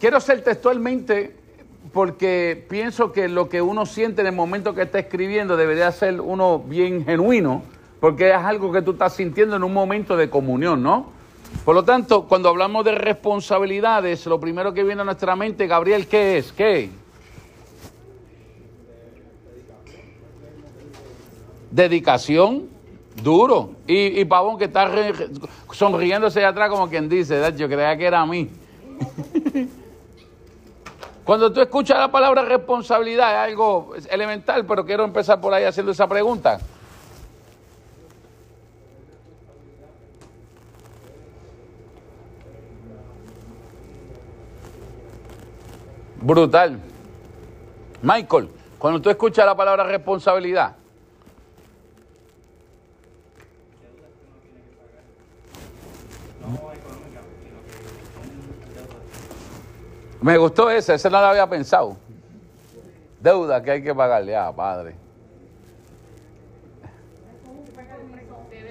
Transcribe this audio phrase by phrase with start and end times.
[0.00, 1.36] quiero ser textualmente
[1.92, 6.20] porque pienso que lo que uno siente en el momento que está escribiendo debería ser
[6.20, 7.62] uno bien genuino,
[8.00, 11.10] porque es algo que tú estás sintiendo en un momento de comunión, ¿no?
[11.64, 16.06] Por lo tanto, cuando hablamos de responsabilidades, lo primero que viene a nuestra mente, Gabriel,
[16.06, 16.52] ¿qué es?
[16.52, 16.90] ¿Qué?
[21.72, 22.68] Dedicación,
[23.22, 23.72] duro.
[23.86, 24.88] Y, y Pavón que está
[25.72, 28.48] sonriéndose de atrás como quien dice, yo creía que era a mí.
[31.30, 35.92] Cuando tú escuchas la palabra responsabilidad es algo elemental, pero quiero empezar por ahí haciendo
[35.92, 36.58] esa pregunta.
[46.20, 46.80] Brutal.
[48.02, 50.78] Michael, cuando tú escuchas la palabra responsabilidad,
[60.20, 61.96] Me gustó ese, ese no lo había pensado.
[63.20, 64.94] Deuda que hay que pagarle, ah, padre.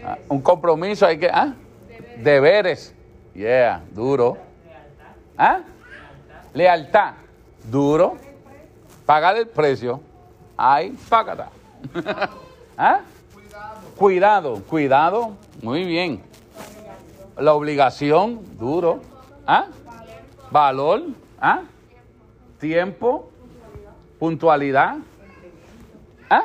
[0.06, 1.54] Ah, un compromiso hay que, ah,
[2.18, 2.94] deberes.
[3.34, 4.38] Yeah, duro.
[5.38, 5.62] ¿Ah?
[6.54, 7.14] Lealtad,
[7.64, 8.18] duro.
[9.06, 10.02] Pagar el precio.
[10.56, 11.50] Ay, págata.
[12.78, 13.02] ¿Ah?
[13.98, 15.36] Cuidado, cuidado.
[15.62, 16.22] Muy bien.
[17.38, 19.02] La obligación, duro.
[19.48, 19.68] ¿Ah?
[20.52, 21.04] Valor.
[21.42, 21.62] ¿Ah?
[22.60, 23.32] Tiempo,
[24.20, 24.98] puntualidad,
[26.30, 26.44] ¿Ah?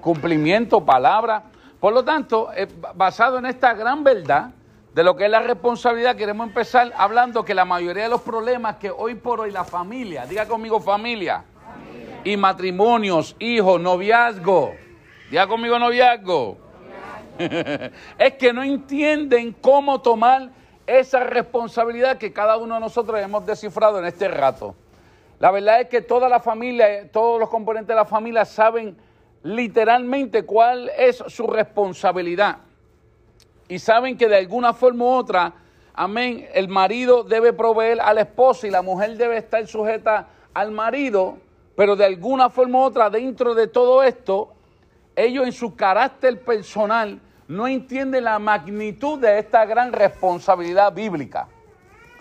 [0.00, 1.42] cumplimiento, palabra.
[1.78, 4.50] Por lo tanto, eh, basado en esta gran verdad
[4.94, 8.76] de lo que es la responsabilidad, queremos empezar hablando que la mayoría de los problemas
[8.76, 11.44] que hoy por hoy la familia, diga conmigo familia,
[12.22, 14.72] y matrimonios, hijos, noviazgo,
[15.30, 16.56] diga conmigo noviazgo,
[18.18, 20.50] es que no entienden cómo tomar
[20.86, 24.74] esa responsabilidad que cada uno de nosotros hemos descifrado en este rato.
[25.40, 28.96] La verdad es que toda la familia, todos los componentes de la familia saben
[29.42, 32.58] literalmente cuál es su responsabilidad.
[33.68, 35.52] Y saben que de alguna forma u otra,
[35.94, 41.38] amén, el marido debe proveer al esposo y la mujer debe estar sujeta al marido,
[41.76, 44.52] pero de alguna forma u otra, dentro de todo esto,
[45.16, 51.48] ellos en su carácter personal no entiende la magnitud de esta gran responsabilidad bíblica.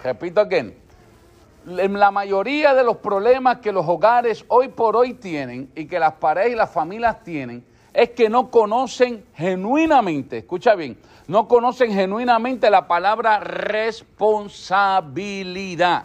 [0.03, 0.73] Repito aquí,
[1.66, 6.13] la mayoría de los problemas que los hogares hoy por hoy tienen y que las
[6.13, 7.63] parejas y las familias tienen
[7.94, 10.97] es que no conocen genuinamente, escucha bien,
[11.28, 16.03] no conocen genuinamente la palabra responsabilidad.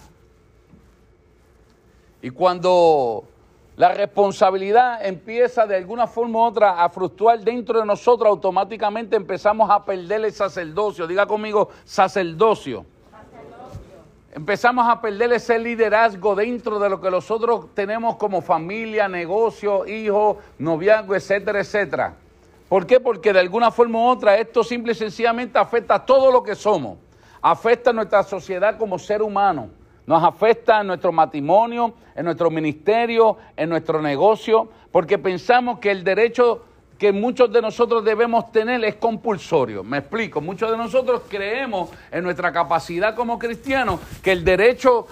[2.20, 3.24] Y cuando
[3.78, 9.70] la responsabilidad empieza de alguna forma u otra a fructuar dentro de nosotros, automáticamente empezamos
[9.70, 11.06] a perder el sacerdocio.
[11.06, 12.84] Diga conmigo, sacerdocio.
[14.32, 20.38] Empezamos a perder ese liderazgo dentro de lo que nosotros tenemos como familia, negocio, hijo,
[20.58, 22.16] noviazgo, etcétera, etcétera.
[22.68, 22.98] ¿Por qué?
[22.98, 26.56] Porque de alguna forma u otra esto simple y sencillamente afecta a todo lo que
[26.56, 26.98] somos.
[27.40, 29.70] Afecta a nuestra sociedad como ser humano
[30.08, 36.02] nos afecta en nuestro matrimonio, en nuestro ministerio, en nuestro negocio, porque pensamos que el
[36.02, 36.64] derecho
[36.98, 39.84] que muchos de nosotros debemos tener es compulsorio.
[39.84, 45.06] Me explico, muchos de nosotros creemos en nuestra capacidad como cristianos que el derecho,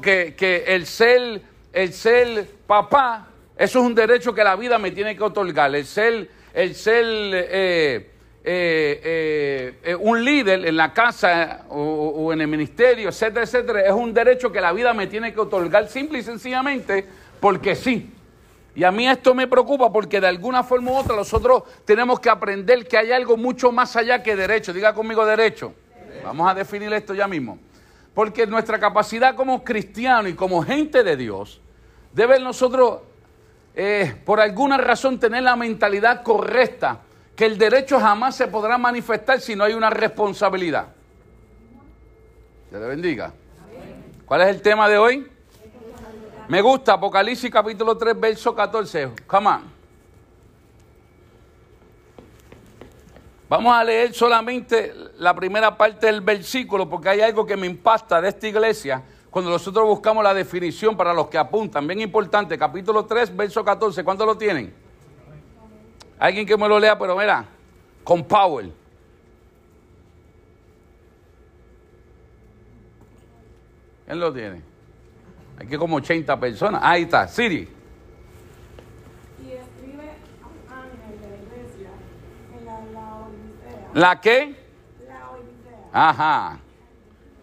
[0.00, 1.42] que, que, el, ser,
[1.72, 3.26] el ser papá,
[3.56, 5.74] eso es un derecho que la vida me tiene que otorgar.
[5.74, 8.10] El ser, el ser eh,
[8.48, 13.90] eh, eh, eh, un líder en la casa o, en el ministerio, etcétera, etcétera, es
[13.90, 17.04] un derecho que la vida me tiene que otorgar simple y sencillamente
[17.40, 18.08] porque sí.
[18.76, 22.30] Y a mí esto me preocupa porque de alguna forma u otra nosotros tenemos que
[22.30, 24.72] aprender que hay algo mucho más allá que derecho.
[24.72, 25.74] Diga conmigo derecho.
[26.22, 27.58] Vamos a definir esto ya mismo.
[28.14, 31.60] Porque nuestra capacidad como cristiano y como gente de Dios
[32.12, 33.00] debe nosotros,
[34.24, 37.00] por alguna razón, tener la mentalidad correcta
[37.36, 40.88] que el derecho jamás se podrá manifestar si no hay una responsabilidad.
[42.70, 43.32] Que le bendiga.
[44.24, 45.30] ¿Cuál es el tema de hoy?
[46.48, 49.10] Me gusta Apocalipsis capítulo 3, verso 14.
[49.26, 49.76] Come on.
[53.48, 58.20] Vamos a leer solamente la primera parte del versículo porque hay algo que me impacta
[58.20, 61.86] de esta iglesia cuando nosotros buscamos la definición para los que apuntan.
[61.86, 64.02] Bien importante, capítulo 3, verso 14.
[64.02, 64.85] ¿Cuánto lo tienen?
[66.18, 67.44] Alguien que me lo lea, pero mira,
[68.02, 68.70] con power.
[74.06, 74.62] ¿Quién lo tiene?
[75.58, 76.80] Hay que como 80 personas.
[76.84, 77.68] Ahí está, Siri.
[79.44, 80.10] Y escribe
[80.70, 81.90] ángel de la iglesia
[82.56, 84.54] en la, la ¿La qué?
[85.08, 85.90] La Odisea.
[85.92, 86.58] Ajá.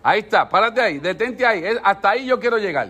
[0.01, 1.63] Ahí está, párate ahí, detente ahí.
[1.83, 2.89] Hasta ahí yo quiero llegar.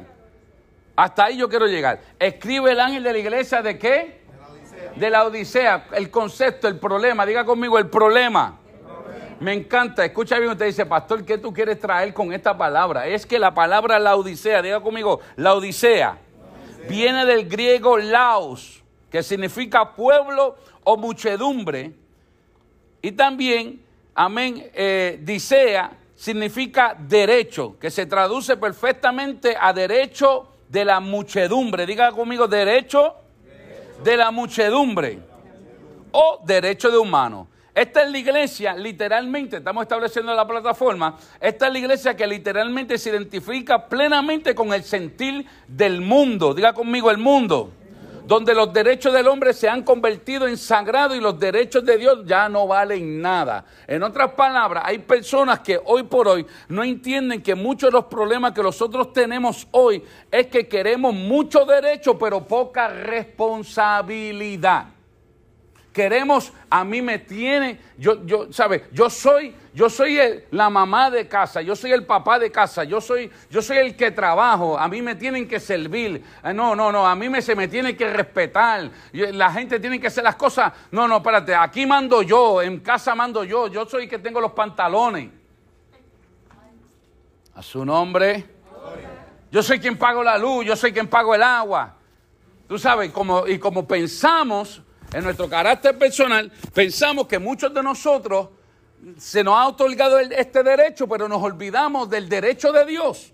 [0.96, 2.00] Hasta ahí yo quiero llegar.
[2.20, 4.23] Escribe el ángel de la iglesia de qué?
[4.96, 5.88] De la Odisea.
[5.94, 7.26] El concepto, el problema.
[7.26, 8.60] Diga conmigo el problema.
[9.40, 10.06] Me encanta.
[10.06, 13.08] Escucha bien, usted dice, pastor, ¿qué tú quieres traer con esta palabra?
[13.08, 16.18] Es que la palabra la Odisea, diga conmigo, la Odisea,
[16.88, 21.92] viene del griego laos, que significa pueblo o muchedumbre.
[23.02, 23.84] Y también,
[24.16, 25.20] amén, eh,
[26.16, 31.86] significa derecho, que se traduce perfectamente a derecho de la muchedumbre.
[31.86, 33.16] Diga conmigo, derecho
[34.04, 35.20] de la muchedumbre
[36.12, 37.48] o derecho de humano.
[37.74, 43.00] Esta es la iglesia, literalmente, estamos estableciendo la plataforma, esta es la iglesia que literalmente
[43.00, 46.54] se identifica plenamente con el sentir del mundo.
[46.54, 47.72] Diga conmigo el mundo
[48.26, 52.20] donde los derechos del hombre se han convertido en sagrado y los derechos de Dios
[52.26, 53.66] ya no valen nada.
[53.88, 58.06] En otras palabras, hay personas que hoy por hoy no entienden que muchos de los
[58.06, 64.88] problemas que nosotros tenemos hoy es que queremos mucho derecho pero poca responsabilidad.
[65.92, 68.86] Queremos, a mí me tiene, yo, yo, ¿sabe?
[68.92, 70.20] Yo soy, yo soy
[70.52, 73.96] la mamá de casa, yo soy el papá de casa, yo soy, yo soy el
[73.96, 76.24] que trabajo, a mí me tienen que servir.
[76.44, 78.92] Eh, no, no, no, a mí me, se me tiene que respetar.
[79.12, 80.72] La gente tiene que hacer las cosas.
[80.92, 84.40] No, no, espérate, aquí mando yo, en casa mando yo, yo soy el que tengo
[84.40, 85.32] los pantalones.
[87.56, 88.46] A su nombre.
[89.52, 91.96] Yo soy quien pago la luz, yo soy quien pago el agua.
[92.68, 98.50] Tú sabes, como, y como pensamos, en nuestro carácter personal, pensamos que muchos de nosotros
[99.18, 103.34] se nos ha otorgado este derecho, pero nos olvidamos del derecho de Dios.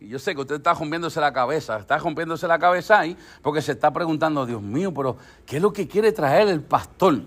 [0.00, 3.60] Y yo sé que usted está rompiéndose la cabeza, está rompiéndose la cabeza ahí, porque
[3.60, 7.20] se está preguntando, Dios mío, pero ¿qué es lo que quiere traer el pastor?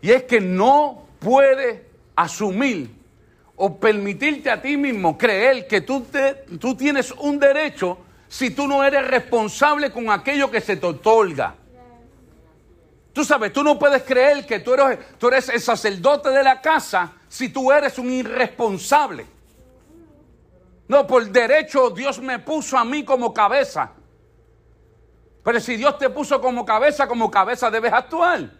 [0.00, 2.94] Y es que no puede asumir
[3.56, 7.98] o permitirte a ti mismo creer que tú, te, tú tienes un derecho
[8.28, 11.54] si tú no eres responsable con aquello que se te otorga?
[13.16, 17.48] Tú sabes, tú no puedes creer que tú eres, el sacerdote de la casa si
[17.48, 19.24] tú eres un irresponsable.
[20.86, 23.90] No, por derecho Dios me puso a mí como cabeza.
[25.42, 28.50] Pero si Dios te puso como cabeza, como cabeza debes actuar.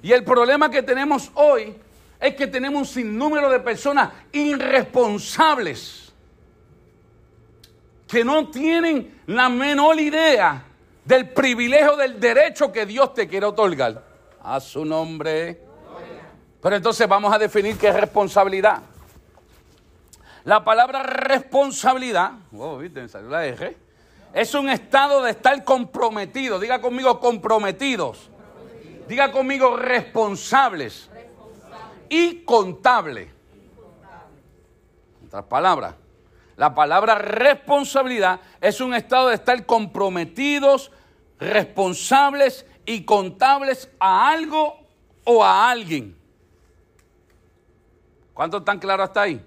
[0.00, 1.74] Y el problema que tenemos hoy
[2.20, 6.12] es que tenemos un sinnúmero de personas irresponsables
[8.06, 10.66] que no tienen la menor idea
[11.08, 14.04] del privilegio del derecho que Dios te quiere otorgar.
[14.42, 15.58] A su nombre.
[16.60, 18.82] Pero entonces vamos a definir qué es responsabilidad.
[20.44, 23.08] La palabra responsabilidad, oh, ¿viste?
[23.08, 23.74] Salió la R,
[24.34, 26.58] es un estado de estar comprometido.
[26.58, 28.28] Diga conmigo comprometidos.
[29.08, 31.08] Diga conmigo responsables.
[32.10, 33.30] Y contable.
[35.26, 35.94] Otras palabras.
[36.56, 40.90] La palabra responsabilidad es un estado de estar comprometidos,
[41.38, 44.78] responsables y contables a algo
[45.24, 46.16] o a alguien.
[48.34, 49.40] ¿Cuánto están claros hasta ahí?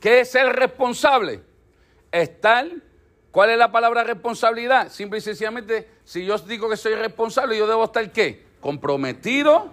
[0.00, 1.42] ¿Qué es ser responsable?
[2.12, 2.66] Estar,
[3.30, 4.90] ¿cuál es la palabra responsabilidad?
[4.90, 8.46] Simple y sencillamente, si yo digo que soy responsable, yo debo estar qué?
[8.60, 9.70] Comprometido,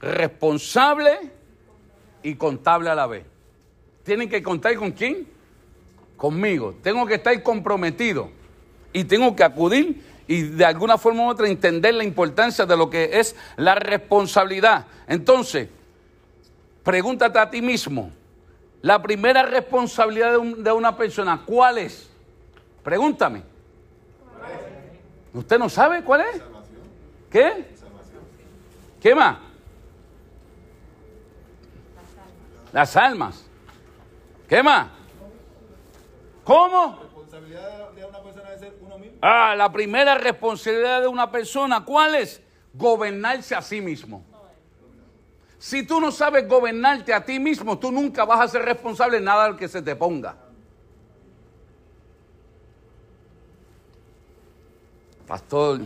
[0.00, 1.32] responsable
[2.22, 3.24] y contable a la vez
[4.08, 5.28] tienen que contar con quién?
[6.16, 6.74] Conmigo.
[6.82, 8.30] Tengo que estar comprometido
[8.92, 12.90] y tengo que acudir y de alguna forma u otra entender la importancia de lo
[12.90, 14.86] que es la responsabilidad.
[15.06, 15.68] Entonces,
[16.82, 18.12] pregúntate a ti mismo,
[18.82, 22.08] la primera responsabilidad de, una persona, ¿cuál es?
[22.82, 23.42] Pregúntame.
[25.32, 26.42] ¿Usted no sabe cuál es?
[27.30, 27.66] ¿Qué?
[29.00, 29.38] ¿Qué más?
[32.72, 33.44] Las almas.
[34.48, 34.88] ¿Qué más?
[36.44, 36.96] ¿Cómo?
[36.96, 38.17] La responsabilidad de una
[39.20, 42.40] Ah, la primera responsabilidad de una persona, ¿cuál es?
[42.72, 44.24] Gobernarse a sí mismo.
[45.58, 49.24] Si tú no sabes gobernarte a ti mismo, tú nunca vas a ser responsable de
[49.24, 50.36] nada del que se te ponga.
[55.26, 55.80] Pastor,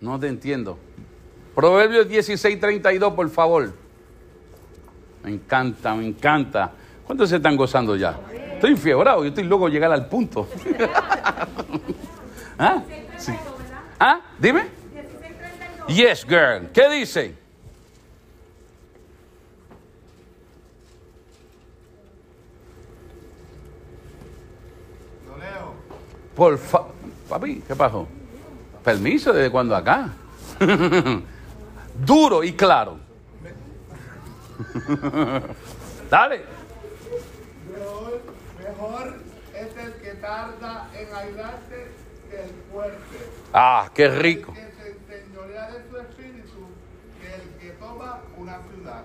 [0.00, 0.78] no te entiendo.
[1.54, 3.72] Proverbios 16, 32, por favor.
[5.22, 6.70] Me encanta, me encanta.
[7.06, 8.20] ¿Cuántos se están gozando ya?
[8.64, 10.48] Estoy enfiebrado, yo estoy loco de llegar al punto.
[12.58, 12.82] ¿Ah?
[14.00, 14.20] ¿Ah?
[14.38, 14.68] Dime.
[15.86, 16.70] Yes, girl.
[16.72, 17.34] ¿Qué dice?
[26.34, 26.86] Por fa
[27.28, 28.08] Papi, ¿qué pasó?
[28.82, 30.08] Permiso, ¿desde cuándo acá?
[32.02, 32.96] Duro y claro.
[36.10, 36.53] Dale.
[38.74, 39.14] Mejor,
[39.54, 41.86] es el que tarda en airarse
[42.28, 43.30] que el fuerte.
[43.52, 44.52] Ah, qué rico.
[44.56, 46.66] El que se enseñorea de su espíritu
[47.20, 49.04] que el que toma una ciudad.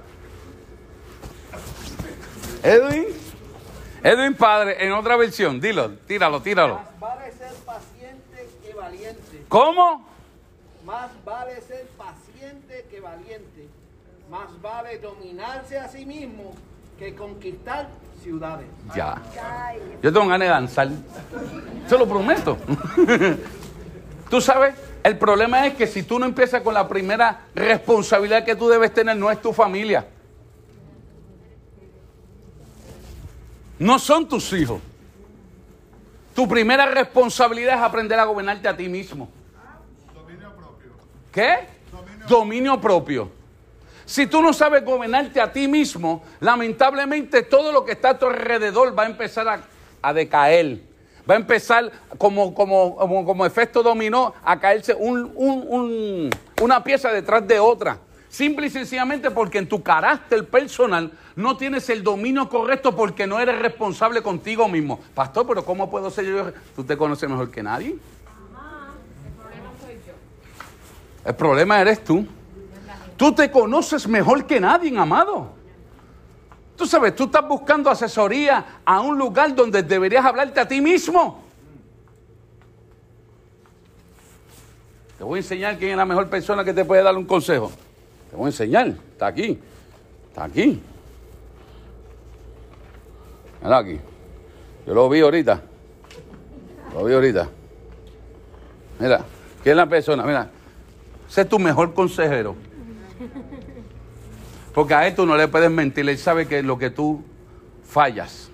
[2.63, 3.05] Edwin.
[4.01, 5.61] Edwin Padre, en otra versión.
[5.61, 6.75] Dilo, tíralo, tíralo.
[6.75, 9.45] Más vale ser paciente que valiente.
[9.49, 10.07] ¿Cómo?
[10.83, 13.67] Más vale ser paciente que valiente.
[14.31, 16.55] Más vale dominarse a sí mismo
[16.97, 17.87] que conquistar
[18.21, 18.65] ciudades.
[18.95, 19.21] Ya.
[20.01, 20.89] Yo tengo ganas de danzar.
[21.87, 22.57] Se lo prometo.
[24.29, 28.55] Tú sabes, el problema es que si tú no empiezas con la primera responsabilidad que
[28.55, 30.05] tú debes tener, no es tu familia.
[33.79, 34.81] No son tus hijos.
[36.35, 39.29] Tu primera responsabilidad es aprender a gobernarte a ti mismo.
[40.13, 40.91] Dominio propio.
[41.31, 41.67] ¿Qué?
[42.27, 43.38] Dominio propio.
[44.09, 48.25] Si tú no sabes gobernarte a ti mismo, lamentablemente todo lo que está a tu
[48.25, 49.59] alrededor va a empezar a,
[50.01, 50.81] a decaer.
[51.29, 57.11] Va a empezar como, como, como, efecto dominó a caerse un- un- un- una pieza
[57.11, 57.99] detrás de otra.
[58.29, 63.39] Simple y sencillamente porque en tu carácter personal no tienes el dominio correcto porque no
[63.39, 64.99] eres responsable contigo mismo.
[65.13, 66.51] Pastor, pero ¿cómo puedo ser yo?
[66.75, 67.95] ¿Tú te conoces mejor que nadie?
[71.25, 72.25] El problema eres tú.
[73.19, 75.49] Tú te conoces mejor que nadie, amado.
[76.77, 81.43] Tú sabes, tú estás buscando asesoría a un lugar donde deberías hablarte a ti mismo.
[85.17, 87.69] Te voy a enseñar quién es la mejor persona que te puede dar un consejo.
[88.29, 88.87] Te voy a enseñar.
[88.87, 89.59] Está aquí.
[90.29, 90.81] Está aquí.
[93.61, 93.99] Mira aquí.
[94.87, 95.61] Yo lo vi ahorita.
[96.93, 97.49] Lo vi ahorita.
[98.97, 99.25] Mira,
[99.61, 100.23] ¿quién es la persona?
[100.23, 100.49] Mira,
[101.35, 102.68] es tu mejor consejero.
[104.73, 107.23] Porque a él tú no le puedes mentir, él sabe que lo que tú
[107.83, 108.49] fallas.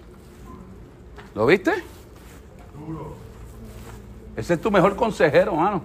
[1.33, 1.71] ¿Lo viste?
[4.35, 5.83] Ese es tu mejor consejero, hermano.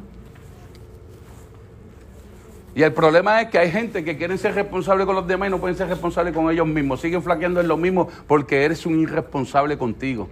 [2.75, 5.51] Y el problema es que hay gente que quieren ser responsables con los demás y
[5.51, 7.01] no pueden ser responsables con ellos mismos.
[7.01, 10.29] Siguen flaqueando en lo mismo porque eres un irresponsable contigo.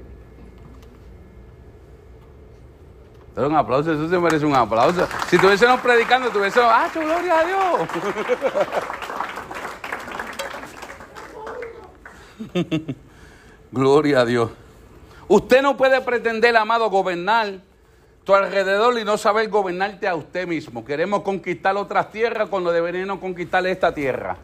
[3.47, 5.07] Un aplauso, eso se merece un aplauso.
[5.29, 7.89] Si estuviésemos predicando, estuviésemos, ¡ah, gloria a Dios!
[13.71, 14.51] Gloria a Dios.
[15.29, 17.61] Usted no puede pretender, amado, gobernar
[18.25, 20.85] tu alrededor y no saber gobernarte a usted mismo.
[20.85, 24.37] Queremos conquistar otras tierras cuando deberíamos conquistar esta tierra.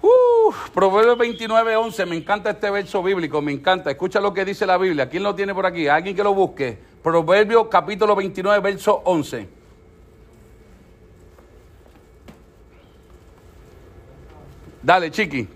[0.00, 2.06] Uh, Proverbios 29, 11.
[2.06, 3.90] Me encanta este verso bíblico, me encanta.
[3.90, 5.08] Escucha lo que dice la Biblia.
[5.08, 5.88] ¿Quién lo tiene por aquí?
[5.88, 6.78] Alguien que lo busque.
[7.02, 9.48] Proverbios capítulo 29, verso 11.
[14.82, 15.46] Dale, chiqui.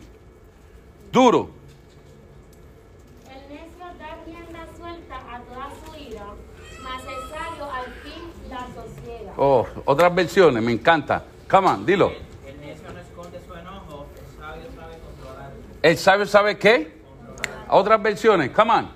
[1.11, 1.50] Duro.
[3.30, 6.26] El necio da rienda suelta a toda su ira,
[6.82, 9.32] mas el sabio al fin la sosiega.
[9.37, 11.25] Oh, otras versiones, me encanta.
[11.50, 12.12] Come on, dilo.
[12.46, 15.61] El necio no esconde su enojo, el sabio sabe controlarlo.
[15.82, 17.02] ¿El sabio sabe qué?
[17.68, 18.90] Otras versiones, come on.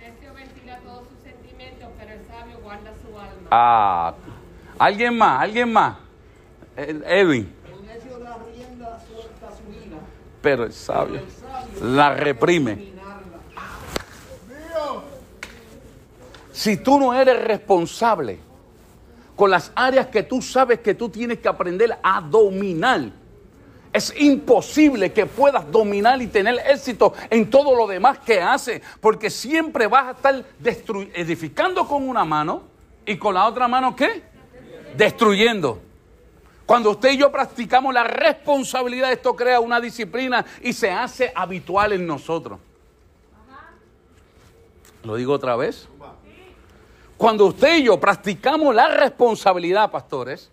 [0.00, 3.37] El necio ventila todos sus sentimientos, pero el sabio guarda su alma.
[3.50, 4.14] Ah,
[4.78, 5.96] alguien más, alguien más.
[6.76, 7.52] Edwin,
[10.40, 11.20] pero el sabio
[11.82, 12.92] la reprime.
[16.52, 18.38] Si tú no eres responsable
[19.36, 23.10] con las áreas que tú sabes que tú tienes que aprender a dominar,
[23.92, 29.30] es imposible que puedas dominar y tener éxito en todo lo demás que haces, porque
[29.30, 30.44] siempre vas a estar
[31.14, 32.77] edificando con una mano
[33.08, 34.22] y con la otra mano ¿qué?
[34.94, 35.80] Destruyendo.
[36.66, 41.94] Cuando usted y yo practicamos la responsabilidad, esto crea una disciplina y se hace habitual
[41.94, 42.60] en nosotros.
[45.02, 45.88] Lo digo otra vez.
[47.16, 50.50] Cuando usted y yo practicamos la responsabilidad, pastores,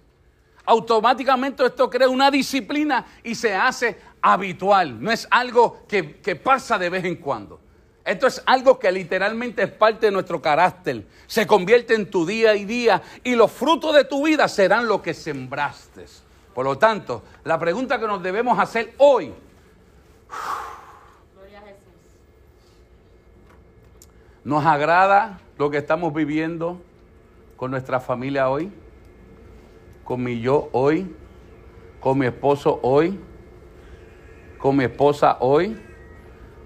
[0.64, 5.04] automáticamente esto crea una disciplina y se hace habitual.
[5.04, 7.60] No es algo que, que pasa de vez en cuando.
[8.06, 11.08] Esto es algo que literalmente es parte de nuestro carácter.
[11.26, 15.02] Se convierte en tu día y día y los frutos de tu vida serán lo
[15.02, 16.06] que sembraste.
[16.54, 19.34] Por lo tanto, la pregunta que nos debemos hacer hoy,
[21.34, 21.82] Gloria a Jesús.
[24.44, 26.80] ¿nos agrada lo que estamos viviendo
[27.58, 28.72] con nuestra familia hoy?
[30.04, 31.12] ¿Con mi yo hoy?
[32.00, 33.20] ¿Con mi esposo hoy?
[34.60, 35.76] ¿Con mi esposa hoy?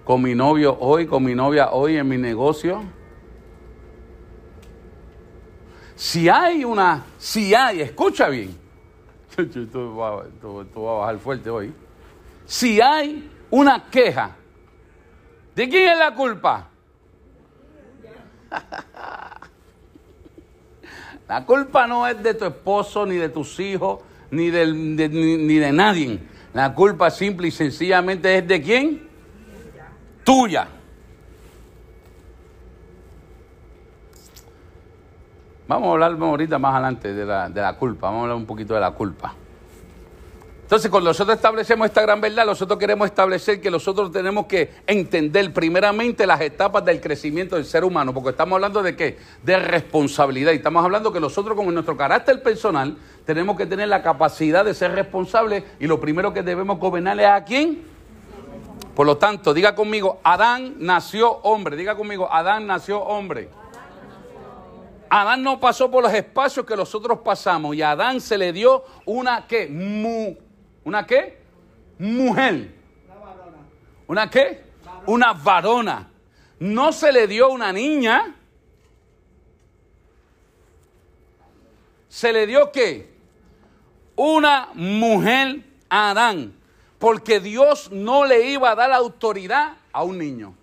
[0.09, 1.05] ¿Con mi novio hoy?
[1.05, 2.81] ¿Con mi novia hoy en mi negocio?
[5.95, 8.57] Si hay una, si hay, escucha bien,
[9.37, 11.71] esto va, esto- esto va a bajar fuerte hoy.
[12.47, 14.35] Si hay una queja,
[15.55, 16.69] ¿de quién es la culpa?
[21.27, 23.99] La culpa no es de tu esposo, ni de tus hijos,
[24.31, 26.19] ni, de, ni de nadie.
[26.55, 29.08] La culpa simple y sencillamente es de quién?
[30.29, 30.67] Tuya.
[35.67, 38.45] Vamos a hablar ahorita más adelante de la, de la culpa, vamos a hablar un
[38.45, 39.33] poquito de la culpa.
[40.61, 45.51] Entonces, cuando nosotros establecemos esta gran verdad, nosotros queremos establecer que nosotros tenemos que entender
[45.51, 49.17] primeramente las etapas del crecimiento del ser humano, porque estamos hablando de qué?
[49.41, 50.51] De responsabilidad.
[50.51, 52.95] Y estamos hablando que nosotros, con nuestro carácter personal,
[53.25, 57.25] tenemos que tener la capacidad de ser responsables y lo primero que debemos gobernar es
[57.25, 57.98] a quién?
[58.99, 61.77] Por lo tanto, diga conmigo, Adán nació hombre.
[61.77, 63.49] Diga conmigo, Adán nació hombre.
[65.09, 68.83] Adán no pasó por los espacios que nosotros pasamos y a Adán se le dio
[69.05, 69.69] una qué?
[69.69, 70.35] Mu,
[70.83, 71.41] ¿Una qué?
[71.97, 72.75] Mujer.
[74.05, 74.65] ¿Una qué?
[75.05, 76.11] Una varona.
[76.59, 78.35] No se le dio una niña.
[82.09, 83.13] Se le dio qué?
[84.17, 86.58] Una mujer a Adán.
[86.99, 90.53] Porque Dios no le iba a dar autoridad a un niño.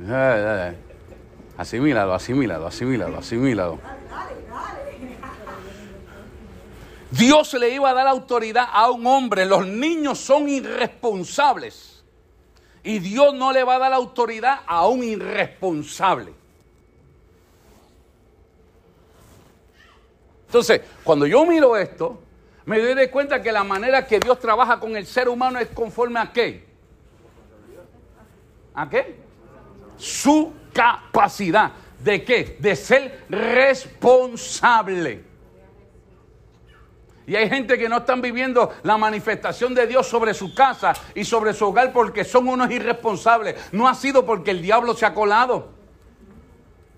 [0.00, 0.76] Eh, eh, eh.
[1.56, 3.78] Asimílalo, asimílalo, asimílalo, asimílalo.
[7.10, 9.44] Dios le iba a dar autoridad a un hombre.
[9.44, 12.04] Los niños son irresponsables.
[12.82, 16.37] Y Dios no le va a dar autoridad a un irresponsable.
[20.48, 22.22] Entonces, cuando yo miro esto,
[22.64, 25.68] me doy de cuenta que la manera que Dios trabaja con el ser humano es
[25.68, 26.66] conforme a qué?
[28.72, 29.16] ¿A qué?
[29.98, 31.72] Su capacidad.
[32.02, 32.56] ¿De qué?
[32.58, 35.22] De ser responsable.
[37.26, 41.26] Y hay gente que no están viviendo la manifestación de Dios sobre su casa y
[41.26, 43.54] sobre su hogar porque son unos irresponsables.
[43.70, 45.77] No ha sido porque el diablo se ha colado.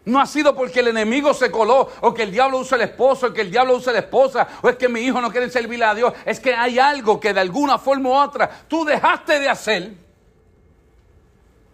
[0.04, 3.26] No ha sido porque el enemigo se coló, o que el diablo usa el esposo,
[3.28, 5.84] o que el diablo usa la esposa, o es que mi hijo no quiere servirle
[5.84, 6.12] a Dios.
[6.24, 9.92] Es que hay algo que de alguna forma u otra tú dejaste de hacer,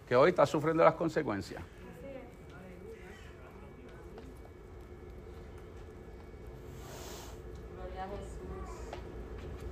[0.07, 1.61] que hoy está sufriendo las consecuencias.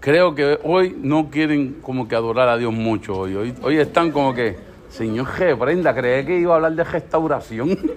[0.06, 3.34] Creo que hoy no quieren como que adorar a Dios mucho hoy.
[3.34, 4.56] Hoy, hoy están como que,
[4.95, 5.27] Señor
[5.58, 7.77] Brenda, creí que iba a hablar de restauración.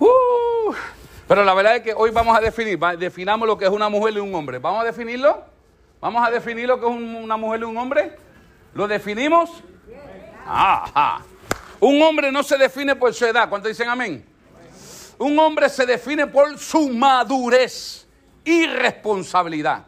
[0.00, 0.72] Uh,
[1.26, 4.14] pero la verdad es que hoy vamos a definir, definamos lo que es una mujer
[4.14, 4.58] y un hombre.
[4.60, 5.42] ¿Vamos a definirlo?
[6.00, 8.12] ¿Vamos a definir lo que es un- una mujer y un hombre?
[8.74, 9.50] ¿Lo definimos?
[11.80, 13.48] Un hombre no se define por su edad.
[13.48, 14.24] ¿Cuántos dicen amén?
[15.18, 18.06] Un hombre se define por su madurez
[18.44, 19.84] y responsabilidad.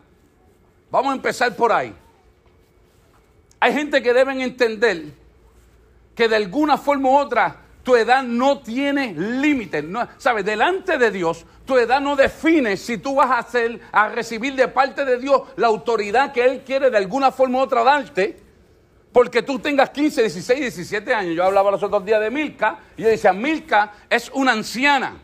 [0.91, 1.95] Vamos a empezar por ahí.
[3.61, 5.05] Hay gente que deben entender
[6.15, 9.85] que de alguna forma u otra tu edad no tiene límites.
[9.85, 10.45] No, ¿Sabes?
[10.45, 14.69] Delante de Dios, tu edad no define si tú vas a hacer, a recibir de
[14.69, 18.39] parte de Dios la autoridad que Él quiere de alguna forma u otra darte.
[19.13, 21.35] Porque tú tengas 15, 16, 17 años.
[21.35, 25.15] Yo hablaba los otros días de Milka y yo decía, Milka es una anciana.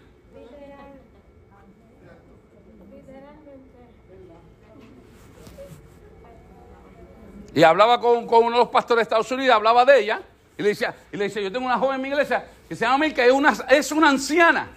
[7.56, 10.20] Y hablaba con, con uno de los pastores de Estados Unidos, hablaba de ella,
[10.58, 12.84] y le decía, y le decía yo tengo una joven en mi iglesia que se
[12.84, 14.76] llama Milka, es una, es una anciana.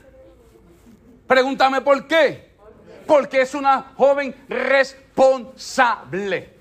[1.28, 2.52] Pregúntame por qué.
[3.06, 6.54] Porque es una joven responsable.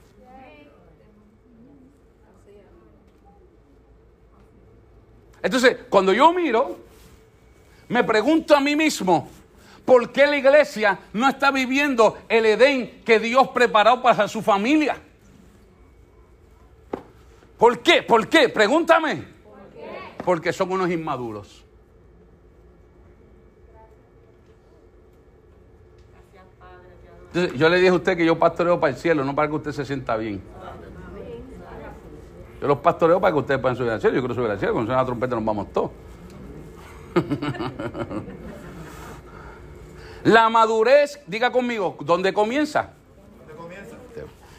[5.41, 6.79] Entonces, cuando yo miro,
[7.87, 9.29] me pregunto a mí mismo,
[9.85, 15.01] ¿por qué la iglesia no está viviendo el Edén que Dios preparó para su familia?
[17.59, 18.03] ¿Por qué?
[18.03, 18.49] ¿Por qué?
[18.49, 19.25] Pregúntame.
[20.25, 21.65] Porque son unos inmaduros.
[27.27, 29.55] Entonces, yo le dije a usted que yo pastoreo para el cielo, no para que
[29.57, 30.41] usted se sienta bien.
[32.61, 34.17] Yo los pastoreo para que ustedes puedan subir al cielo.
[34.17, 35.91] Yo quiero subir al cielo, cuando suena la trompeta nos vamos todos.
[40.25, 42.98] La madurez, diga conmigo, ¿dónde comienza?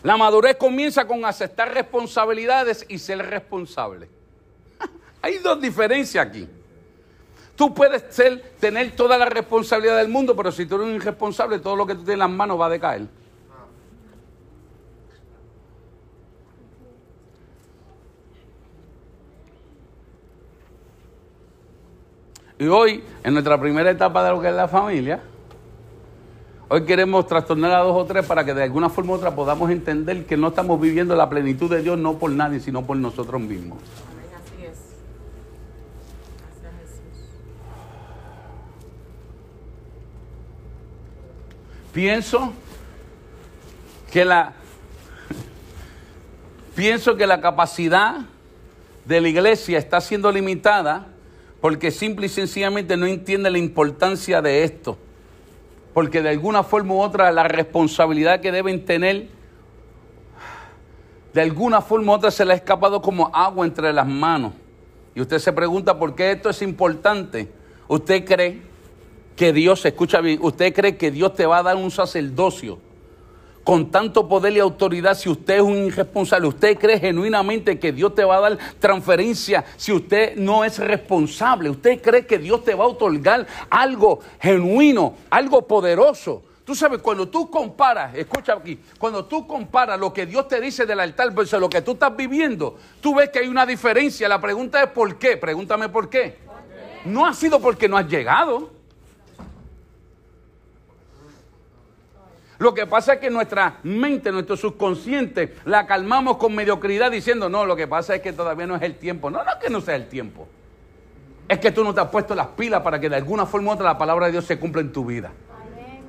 [0.04, 4.08] La madurez comienza con aceptar responsabilidades y ser responsable.
[5.22, 6.48] Hay dos diferencias aquí.
[7.56, 11.60] Tú puedes ser, tener toda la responsabilidad del mundo, pero si tú eres un irresponsable,
[11.60, 13.02] todo lo que tú tienes en las manos va a decaer.
[22.58, 25.22] Y hoy, en nuestra primera etapa de lo que es la familia,
[26.70, 29.70] hoy queremos trastornar a dos o tres para que de alguna forma u otra podamos
[29.72, 33.42] entender que no estamos viviendo la plenitud de Dios no por nadie, sino por nosotros
[33.42, 33.80] mismos.
[34.12, 34.78] Amén, así es.
[36.62, 37.30] Gracias Jesús.
[41.92, 42.54] Pienso
[44.12, 44.54] que la
[46.76, 48.22] pienso que la capacidad
[49.06, 51.08] de la iglesia está siendo limitada
[51.62, 54.98] porque simple y sencillamente no entiende la importancia de esto.
[56.00, 59.28] Porque de alguna forma u otra la responsabilidad que deben tener,
[61.34, 64.54] de alguna forma u otra se le ha escapado como agua entre las manos.
[65.14, 67.52] Y usted se pregunta por qué esto es importante.
[67.90, 68.62] ¿Usted cree
[69.36, 72.80] que Dios, escucha bien, usted cree que Dios te va a dar un sacerdocio
[73.70, 76.48] con tanto poder y autoridad si usted es un irresponsable?
[76.48, 81.70] ¿Usted cree genuinamente que Dios te va a dar transferencia si usted no es responsable?
[81.70, 86.42] ¿Usted cree que Dios te va a otorgar algo genuino, algo poderoso?
[86.66, 90.88] Tú sabes, cuando tú comparas, escucha aquí, cuando tú comparas lo que Dios te dice
[90.88, 94.28] del altar versus lo que tú estás viviendo, tú ves que hay una diferencia.
[94.28, 95.38] La pregunta es ¿por qué?
[95.38, 96.40] Pregúntame por qué.
[97.06, 98.79] No ha sido porque no has llegado.
[102.60, 107.66] Lo que pasa es que nuestra mente, nuestro subconsciente, la calmamos con mediocridad diciendo, no,
[107.66, 109.30] lo que pasa es que todavía no es el tiempo.
[109.30, 110.46] No, no es que no sea el tiempo.
[111.48, 113.74] Es que tú no te has puesto las pilas para que de alguna forma u
[113.74, 115.32] otra la palabra de Dios se cumpla en tu vida.
[115.50, 116.04] Amén.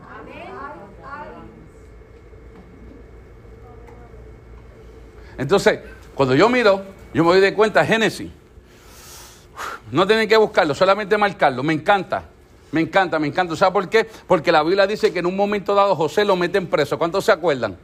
[5.39, 5.79] Entonces,
[6.17, 6.83] cuando yo miro,
[7.15, 8.31] yo me doy de cuenta, Génesis.
[9.93, 11.63] No tienen que buscarlo, solamente marcarlo.
[11.63, 12.25] Me encanta.
[12.73, 13.57] Me encanta, me encanta.
[13.57, 14.07] ¿Sabe por qué?
[14.27, 16.99] Porque la Biblia dice que en un momento dado José lo meten preso.
[16.99, 17.77] ¿Cuántos se acuerdan?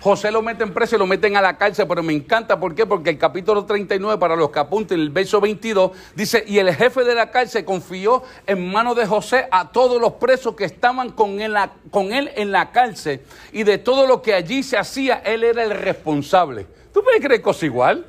[0.00, 2.86] José lo meten preso y lo meten a la cárcel, pero me encanta, ¿por qué?
[2.86, 7.02] Porque el capítulo 39, para los que apunten, el verso 22, dice, y el jefe
[7.02, 11.40] de la cárcel confió en manos de José a todos los presos que estaban con
[11.40, 11.56] él,
[11.90, 15.64] con él en la cárcel, y de todo lo que allí se hacía, él era
[15.64, 16.66] el responsable.
[16.92, 18.06] ¿Tú puedes creer cosa igual?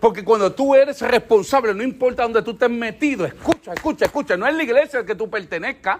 [0.00, 4.46] Porque cuando tú eres responsable, no importa dónde tú estés metido, escucha, escucha, escucha, no
[4.46, 5.98] es la iglesia al que tú pertenezcas.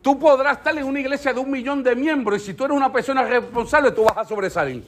[0.00, 2.76] Tú podrás estar en una iglesia de un millón de miembros y si tú eres
[2.76, 4.84] una persona responsable, tú vas a sobresalir.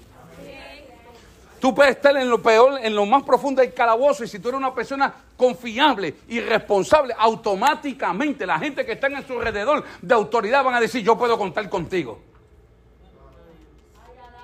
[1.58, 4.48] Tú puedes estar en lo peor, en lo más profundo del calabozo y si tú
[4.48, 10.14] eres una persona confiable y responsable, automáticamente la gente que está en su alrededor de
[10.14, 12.20] autoridad van a decir, yo puedo contar contigo.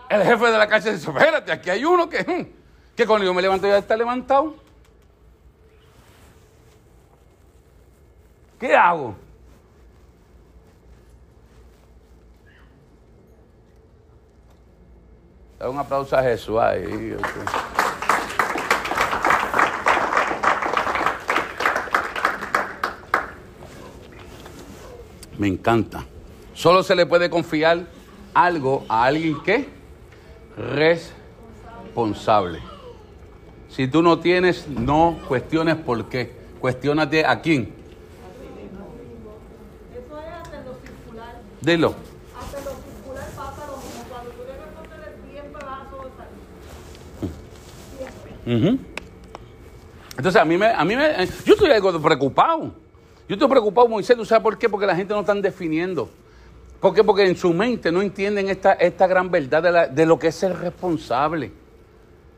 [0.08, 2.61] El jefe de la cárcel dice, espérate, aquí hay uno que, hmm,
[2.96, 4.54] que cuando yo me levanto ya está levantado.
[8.58, 9.14] ¿Qué hago?
[15.58, 17.16] Da un aplauso a Jesús ahí.
[25.38, 26.04] Me encanta.
[26.54, 27.86] Solo se le puede confiar
[28.34, 29.68] algo a alguien que
[30.56, 32.71] responsable.
[33.74, 36.30] Si tú no tienes, no cuestiones por qué.
[36.60, 37.72] Cuestiónate a quién.
[39.94, 41.40] Eso es hasta lo circular.
[41.60, 41.94] Dilo.
[42.38, 44.04] Hasta lo circular pasa lo mismo.
[44.10, 46.42] Cuando tú debes contener siempre vas a sobresalir.
[48.74, 48.78] Ujú.
[50.18, 52.74] Entonces, a mí me, a mí me, eh, yo estoy algo preocupado.
[53.28, 54.68] Yo estoy preocupado, Moisés, ¿tú sabes por qué?
[54.68, 56.10] Porque la gente no están definiendo.
[56.78, 57.02] ¿Por qué?
[57.02, 60.26] Porque en su mente no entienden esta, esta gran verdad de, la- de lo que
[60.28, 61.50] es ser responsable.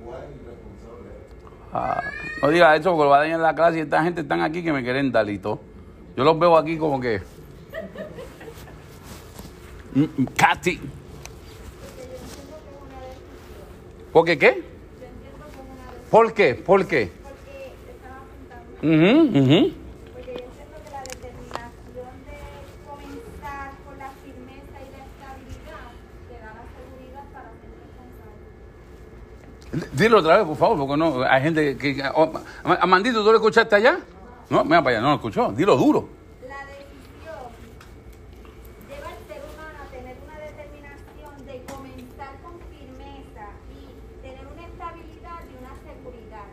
[0.06, 1.73] cuál irresponsable es.
[1.73, 2.04] Ah,
[2.41, 4.63] no diga eso porque lo va a dañar la clase y esta gente están aquí
[4.63, 5.60] que me quieren y todo.
[6.15, 7.21] Yo los veo aquí como que.
[9.95, 10.80] Mm, mm, Katy.
[14.13, 14.63] ¿Por qué qué?
[16.12, 16.56] ¿Por qué?
[16.56, 17.12] ¿Por qué?
[17.23, 19.39] Porque estaba apuntando.
[19.39, 19.73] Ujú,
[29.71, 32.01] Dilo otra vez, por favor, porque no, hay gente que...
[32.15, 32.32] Oh,
[32.63, 33.99] Amandito, ¿tú lo escuchaste allá?
[34.49, 35.51] No, mira para allá, no lo escuchó.
[35.51, 36.10] Dilo duro.
[36.47, 37.53] La decisión
[38.89, 44.65] lleva al ser humano a tener una determinación de comenzar con firmeza y tener una
[44.65, 46.45] estabilidad y una seguridad.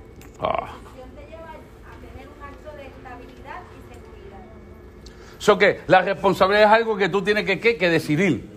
[0.42, 0.76] La ah.
[0.76, 4.44] decisión te lleva a tener un acto de estabilidad y seguridad.
[5.38, 8.56] So que la responsabilidad es algo que tú tienes que decidir.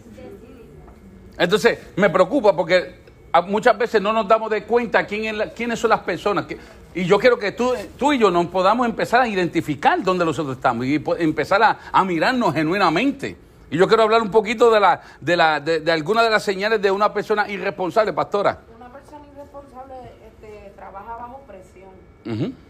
[1.37, 2.99] Entonces, me preocupa porque
[3.47, 6.45] muchas veces no nos damos de cuenta quién es la- quiénes son las personas.
[6.45, 6.57] que-
[6.95, 10.55] y yo quiero que tú, tú y yo nos podamos empezar a identificar dónde nosotros
[10.57, 13.37] estamos y empezar a, a mirarnos genuinamente.
[13.69, 16.41] Y yo quiero hablar un poquito de, la, de, la, de, de algunas de las
[16.43, 18.61] señales de una persona irresponsable, pastora.
[18.75, 19.93] Una persona irresponsable
[20.27, 21.91] este, trabaja bajo presión.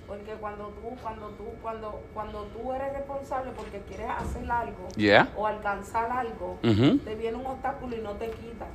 [0.06, 5.30] Porque cuando tú, cuando tú, cuando, cuando tú eres responsable porque quieres hacer algo Yeah.
[5.38, 8.66] o alcanzar algo, te viene un obstáculo y no te quita.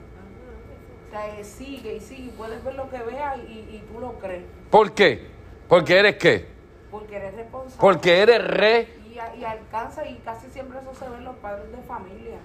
[1.43, 5.27] Sigue y sigue, puedes ver lo que veas y, y tú lo crees, ¿Por qué?
[5.69, 6.47] Porque eres qué?
[6.91, 7.77] porque eres responsable.
[7.81, 8.89] Porque eres re.
[9.09, 12.37] y, y alcanza y casi siempre eso se ve en los padres de familia.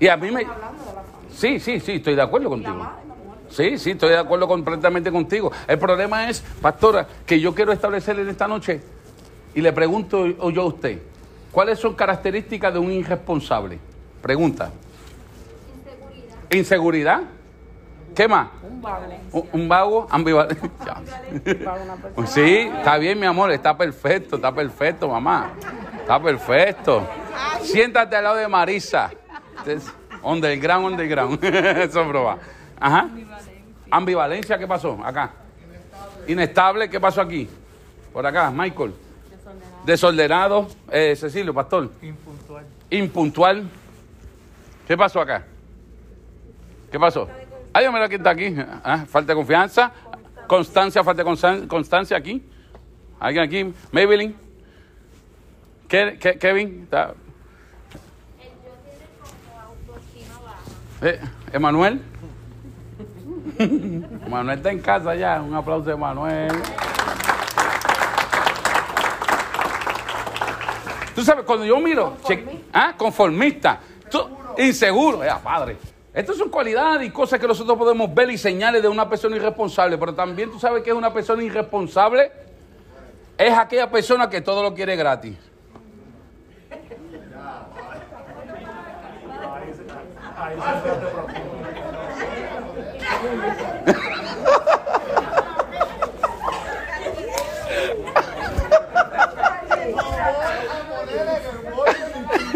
[0.00, 0.42] Y a mí me...
[0.44, 1.36] Hablando de la familia.
[1.36, 2.74] Sí, sí, sí, estoy de acuerdo Y la contigo.
[2.76, 3.38] madre, la mujer.
[3.48, 5.50] Sí, sí, estoy de acuerdo completamente contigo.
[5.66, 8.80] El problema es, pastora, que yo quiero establecerle en esta noche
[9.54, 11.00] y le pregunto yo a usted,
[11.50, 13.78] ¿cuáles son características de un irresponsable?
[14.22, 14.70] Pregunta.
[15.76, 16.36] Inseguridad.
[16.50, 17.22] Inseguridad.
[18.18, 18.48] ¿Qué más?
[18.64, 19.06] Un vago.
[19.30, 20.68] Un, un vago ambivalente.
[22.26, 25.52] Sí, está bien, mi amor, está perfecto, está perfecto, mamá.
[26.00, 27.06] Está perfecto.
[27.62, 29.12] Siéntate al lado de Marisa.
[30.24, 31.44] Underground, underground.
[31.44, 32.38] Eso es broma.
[32.80, 33.08] Ajá.
[33.88, 34.98] Ambivalencia, ¿qué pasó?
[35.04, 35.30] Acá.
[36.26, 37.48] Inestable, ¿qué pasó aquí?
[38.12, 38.94] Por acá, Michael.
[39.84, 40.66] Desordenado.
[40.90, 41.88] Eh, Cecilio, pastor.
[42.02, 42.66] Impuntual.
[42.90, 43.70] Impuntual.
[44.88, 45.44] ¿Qué pasó acá?
[46.90, 47.28] ¿Qué pasó?
[47.78, 48.56] Ay, mira quién está aquí.
[48.82, 49.92] Ah, falta de confianza.
[50.48, 52.42] Constancia, falta de constan- constancia aquí.
[53.20, 53.72] ¿Alguien aquí?
[53.92, 54.34] Maybelline.
[55.86, 56.82] Ke- Ke- Kevin.
[56.82, 57.14] Está-
[61.02, 61.20] eh,
[61.52, 62.02] Emanuel.
[64.26, 65.40] Emanuel está en casa ya.
[65.40, 66.50] Un aplauso a Emanuel.
[71.14, 72.16] Tú sabes, cuando yo miro.
[72.26, 72.94] che- ¿ah?
[72.96, 73.78] Conformista.
[74.10, 75.20] Tú- inseguro.
[75.44, 75.76] Padre.
[76.18, 79.96] Estas son cualidades y cosas que nosotros podemos ver y señales de una persona irresponsable.
[79.96, 82.32] Pero también tú sabes que es una persona irresponsable.
[83.38, 85.36] Es aquella persona que todo lo quiere gratis.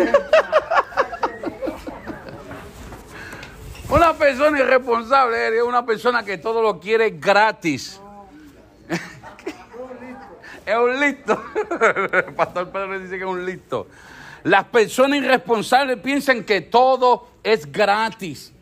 [4.03, 8.01] Una persona irresponsable es una persona que todo lo quiere gratis.
[10.67, 11.41] es un listo.
[12.27, 13.87] El pastor Pedro dice que es un listo.
[14.43, 18.53] Las personas irresponsables piensan que todo es gratis.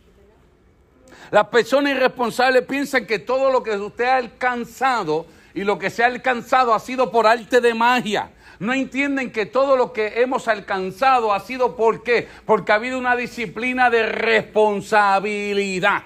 [1.31, 5.25] Las personas irresponsables piensan que todo lo que usted ha alcanzado
[5.55, 8.31] y lo que se ha alcanzado ha sido por arte de magia.
[8.61, 12.29] No entienden que todo lo que hemos alcanzado ha sido por qué?
[12.45, 16.03] Porque ha habido una disciplina de responsabilidad.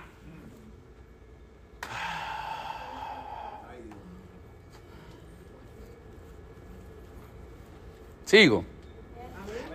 [8.24, 8.64] Sigo.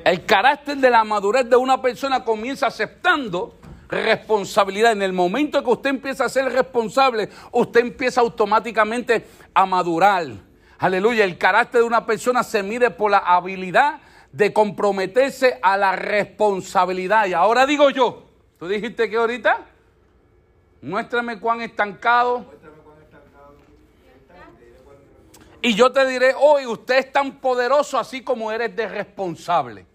[0.05, 3.55] El carácter de la madurez de una persona comienza aceptando
[3.89, 4.93] responsabilidad.
[4.93, 10.48] En el momento que usted empieza a ser responsable, usted empieza automáticamente a madurar.
[10.79, 11.25] Aleluya.
[11.25, 13.99] El carácter de una persona se mide por la habilidad
[14.31, 17.27] de comprometerse a la responsabilidad.
[17.27, 18.23] Y ahora digo yo,
[18.57, 19.65] tú dijiste que ahorita,
[20.81, 22.45] muéstrame cuán estancado.
[25.61, 29.85] Y yo te diré hoy, usted es tan poderoso así como eres de responsable.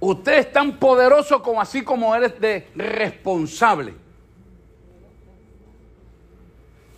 [0.00, 4.07] Usted es tan poderoso como así como eres de responsable.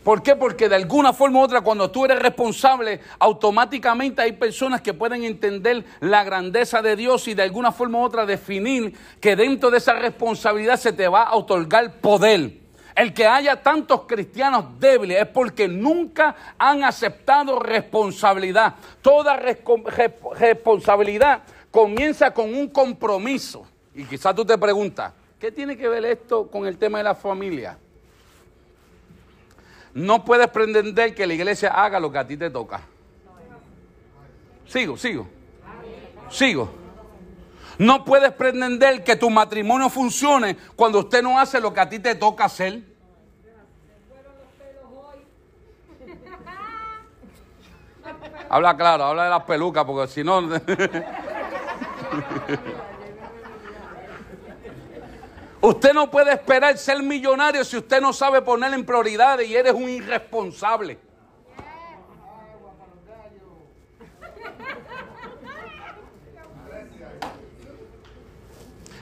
[0.02, 0.34] ¿Por qué?
[0.34, 5.24] Porque de alguna forma u otra, cuando tú eres responsable, automáticamente hay personas que pueden
[5.24, 9.76] entender la grandeza de Dios y de alguna forma u otra definir que dentro de
[9.76, 12.52] esa responsabilidad se te va a otorgar poder.
[12.96, 18.76] El que haya tantos cristianos débiles es porque nunca han aceptado responsabilidad.
[19.02, 23.66] Toda responsabilidad comienza con un compromiso.
[23.94, 27.14] Y quizás tú te preguntas, ¿qué tiene que ver esto con el tema de la
[27.14, 27.76] familia?
[29.94, 32.82] No puedes pretender que la iglesia haga lo que a ti te toca.
[34.66, 35.26] Sigo, sigo.
[36.30, 36.70] Sigo.
[37.78, 41.98] No puedes pretender que tu matrimonio funcione cuando usted no hace lo que a ti
[41.98, 42.82] te toca hacer.
[48.48, 50.40] Habla claro, habla de las pelucas, porque si no...
[55.62, 59.74] Usted no puede esperar ser millonario si usted no sabe poner en prioridades y eres
[59.74, 60.98] un irresponsable.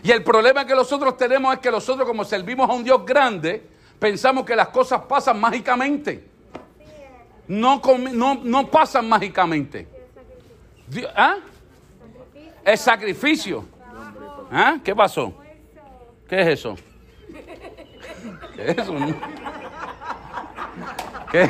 [0.02, 3.62] Y el problema que nosotros tenemos es que nosotros como servimos a un Dios grande,
[3.98, 6.24] pensamos que las cosas pasan mágicamente.
[7.46, 7.80] No,
[8.12, 9.86] no, no pasan mágicamente.
[11.14, 11.36] ¿ah?
[12.64, 13.64] El sacrificio.
[14.50, 14.78] ¿Ah?
[14.82, 15.34] ¿Qué pasó?
[16.28, 16.76] ¿Qué es eso?
[18.54, 18.94] ¿Qué es eso?
[21.32, 21.48] ¿Qué?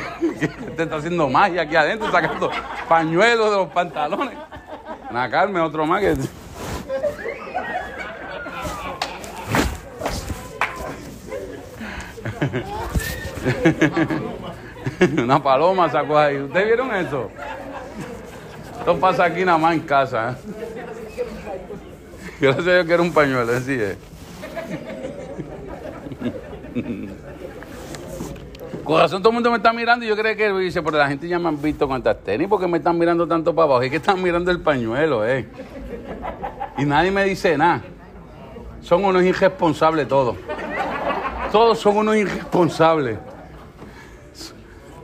[0.77, 2.49] Te está haciendo magia aquí adentro, sacando
[2.87, 4.37] pañuelos de los pantalones.
[5.09, 6.15] Ana Carmen, otro más que.
[15.21, 16.37] Una paloma sacó ahí.
[16.37, 17.29] ¿Ustedes vieron eso?
[18.79, 20.31] Esto pasa aquí nada más en casa.
[20.31, 20.35] ¿eh?
[22.39, 23.97] Gracias a Dios que era un pañuelo, así es.
[28.83, 31.27] Corazón, todo el mundo me está mirando y yo creo que dice, pero la gente
[31.27, 33.81] ya me han visto con estas tenis, porque me están mirando tanto para abajo?
[33.83, 35.47] Es que están mirando el pañuelo, eh.
[36.77, 37.83] Y nadie me dice nada.
[38.81, 40.37] Son unos irresponsables todos.
[41.51, 43.19] Todos son unos irresponsables.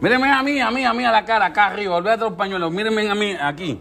[0.02, 2.72] Mírenme a mí, a mí, a mí a la cara, acá arriba, olvídate los pañuelos,
[2.72, 3.80] mírenme a mí aquí.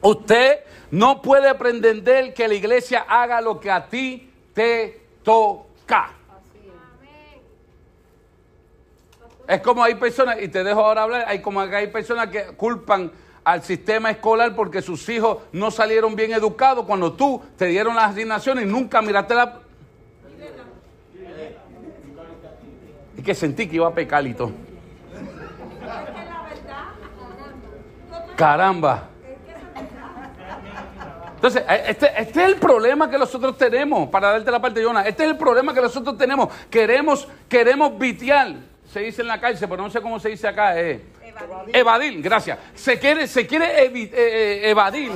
[0.00, 6.10] Usted no puede pretender que la iglesia haga lo que a ti te toca.
[9.46, 13.10] Es como hay personas, y te dejo ahora hablar, hay como hay personas que culpan
[13.44, 18.12] al sistema escolar porque sus hijos no salieron bien educados cuando tú te dieron las
[18.12, 19.60] asignaciones y nunca miraste la...
[23.16, 24.52] Y que sentí que iba a pecar y todo.
[28.36, 29.08] Caramba.
[31.34, 34.86] Entonces, eh, este, este es el problema que nosotros tenemos, para darte la parte de
[34.86, 36.48] Jonah, este es el problema que nosotros tenemos.
[36.70, 38.54] Queremos, queremos vitiar,
[38.92, 41.00] se dice en la cárcel, pero no sé cómo se dice acá, eh.
[41.72, 42.58] evadir, gracias.
[42.74, 45.10] Se quiere, se quiere evi- eh, eh, evadir,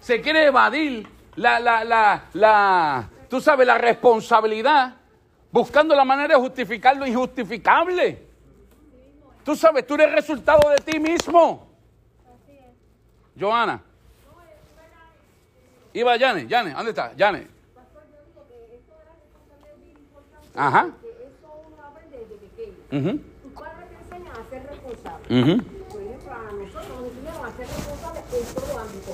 [0.00, 4.94] se quiere evadir la, la, la, la, tú sabes, la responsabilidad,
[5.50, 8.22] buscando la manera de justificar lo injustificable.
[9.44, 11.66] Tú sabes, tú eres resultado de ti mismo.
[13.38, 13.82] Joana.
[15.92, 17.12] Iba Yane, Yane, ¿dónde está?
[17.16, 17.46] Yane.
[20.54, 20.90] Ajá.
[22.92, 25.24] Ujú, Tus padres te enseñan a ser responsable.
[25.26, 25.54] ujú,
[25.90, 29.12] Por ejemplo, a nosotros nos enseñaron a ser responsables en todo ámbito.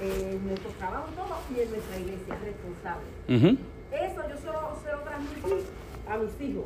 [0.00, 3.06] En nuestro trabajo y todo, y en nuestra iglesia, responsable.
[3.26, 5.66] Eso yo se lo, se lo transmití
[6.08, 6.64] a mis hijos.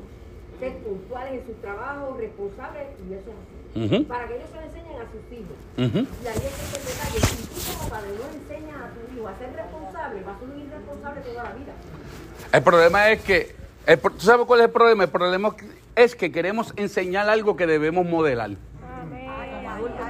[0.61, 4.05] Ser puntuales en sus trabajos, responsables, y eso es así.
[4.05, 5.57] Para que ellos se lo enseñen a sus hijos.
[5.77, 7.19] Y ahí es que detalle.
[7.25, 10.49] Si tú como padre no enseñas a tu hijo a ser responsable, va a ser
[10.49, 11.73] un irresponsable toda la vida.
[12.53, 15.05] El problema es que, el ¿tú sabes cuál es el problema?
[15.05, 15.82] El problema es que
[16.33, 18.51] queremos enseñar algo que debemos modelar.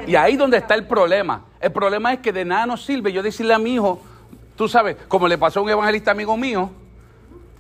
[0.07, 1.45] Y ahí donde está el problema.
[1.61, 4.01] El problema es que de nada nos sirve yo decirle a mi hijo,
[4.57, 6.71] tú sabes, como le pasó a un evangelista amigo mío,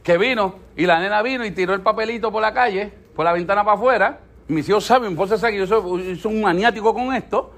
[0.03, 3.33] que vino y la nena vino y tiró el papelito por la calle, por la
[3.33, 4.19] ventana para afuera.
[4.49, 7.53] Mis hijos saben, sabe que yo soy, un maniático con esto.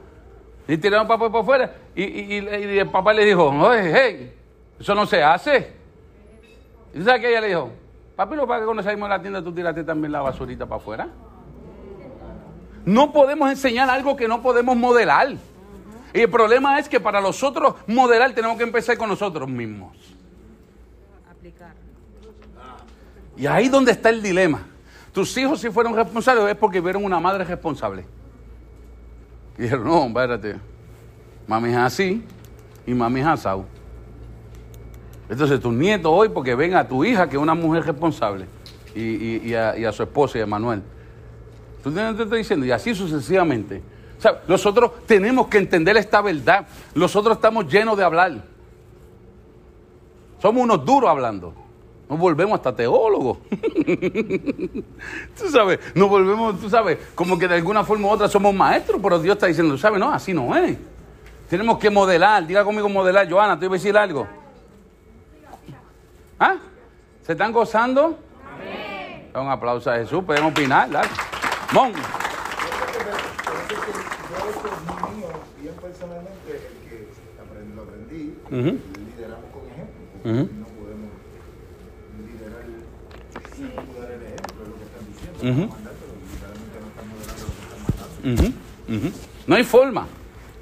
[0.68, 1.74] Y tiraron el papel por afuera.
[1.94, 4.32] Y, y- y- el papá le dijo, oye, hey,
[4.78, 5.72] eso no se hace.
[6.94, 7.70] ¿Y sabes qué ella le dijo?
[8.16, 10.80] Papi, lo para que cuando salimos de la tienda tú tiraste también la basurita para
[10.80, 11.08] afuera.
[12.84, 15.34] No podemos enseñar algo que no podemos modelar.
[16.12, 19.96] Y el problema es que para nosotros modelar tenemos que empezar con nosotros mismos.
[23.36, 24.64] Y ahí donde está el dilema.
[25.12, 28.06] Tus hijos si fueron responsables es porque vieron una madre responsable.
[29.58, 30.56] Y dijeron, no, espérate.
[31.46, 32.24] Mami es así
[32.86, 33.64] y mami es asado.
[35.28, 38.46] Entonces tus nietos hoy, porque ven a tu hija que es una mujer responsable,
[38.94, 40.82] y, y- a, su esposo y a Manuel.
[41.82, 42.64] ¿Tú te estoy diciendo?
[42.66, 43.82] Y así sucesivamente.
[44.18, 46.66] O sea, nosotros tenemos que entender esta verdad.
[46.94, 48.32] Nosotros estamos llenos de hablar.
[50.40, 51.52] Somos unos duros hablando.
[52.08, 53.38] Nos volvemos hasta teólogos.
[55.38, 59.00] tú sabes, nos volvemos, tú sabes, como que de alguna forma u otra somos maestros,
[59.02, 59.98] pero Dios está diciendo, ¿sabes?
[59.98, 60.76] No, así no es.
[61.48, 62.46] Tenemos que modelar.
[62.46, 63.28] Diga conmigo modelar.
[63.30, 64.26] Joana, te iba a decir algo.
[66.38, 66.56] ¿Ah?
[67.22, 68.18] ¿Se están gozando?
[69.32, 71.08] Da Un aplauso a Jesús, pueden opinar, dale.
[71.72, 71.92] Mon.
[71.92, 71.98] Yo
[75.60, 77.08] bien personalmente, el que
[77.74, 81.10] lo aprendí, lideramos con ejemplo, no podemos
[82.26, 82.64] liderar
[83.54, 83.68] sin
[84.00, 86.84] dar el ejemplo, es lo que están diciendo, no están lo que
[87.64, 87.78] están
[88.38, 88.64] mandando.
[89.46, 90.06] No hay forma.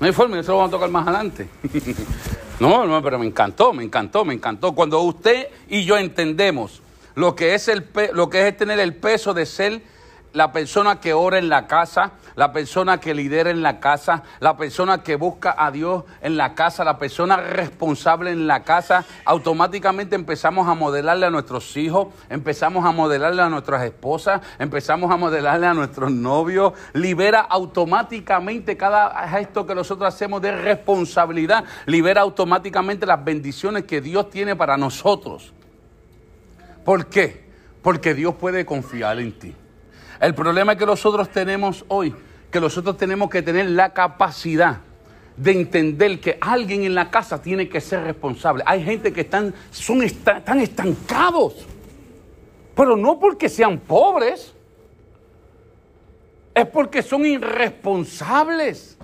[0.01, 1.49] No hay forma, eso lo vamos a tocar más adelante.
[2.69, 4.73] no, no, pero me encantó, me encantó, me encantó.
[4.73, 6.81] Cuando usted y yo entendemos
[7.17, 9.83] lo que es el lo que es tener el peso de ser
[10.33, 14.57] la persona que ora en la casa, la persona que lidera en la casa, la
[14.57, 20.15] persona que busca a Dios en la casa, la persona responsable en la casa, automáticamente
[20.17, 25.67] empezamos a modelarle a nuestros hijos, empezamos a modelarle a nuestras esposas, empezamos a modelarle
[25.67, 26.73] a nuestros novios.
[26.95, 34.31] Libera automáticamente cada gesto que nosotros hacemos de responsabilidad, libera automáticamente las bendiciones que Dios
[34.31, 35.53] tiene para nosotros.
[36.85, 37.45] ¿Por qué?
[37.83, 39.55] Porque Dios puede confiar en ti.
[40.23, 42.15] El problema que nosotros tenemos hoy,
[42.49, 44.79] que nosotros tenemos que tener la capacidad
[45.37, 48.63] de entender que alguien en la casa tiene que ser responsable.
[48.65, 51.67] Hay gente que están, son están estancados,
[52.77, 54.55] pero no porque sean pobres,
[56.55, 58.97] es porque son irresponsables.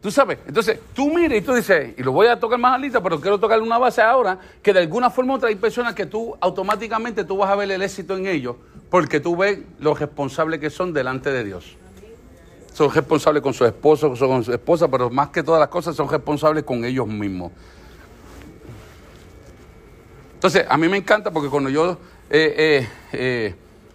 [0.00, 3.02] Tú sabes, entonces tú miras y tú dices, y lo voy a tocar más alita,
[3.02, 6.06] pero quiero tocar una base ahora, que de alguna forma u otra hay personas que
[6.06, 8.56] tú automáticamente tú vas a ver el éxito en ellos,
[8.90, 11.76] porque tú ves lo responsables que son delante de Dios.
[12.72, 16.08] Son responsables con su esposo, con su esposa, pero más que todas las cosas son
[16.08, 17.50] responsables con ellos mismos.
[20.34, 21.98] Entonces, a mí me encanta porque cuando yo
[22.30, 23.54] eh, eh, eh,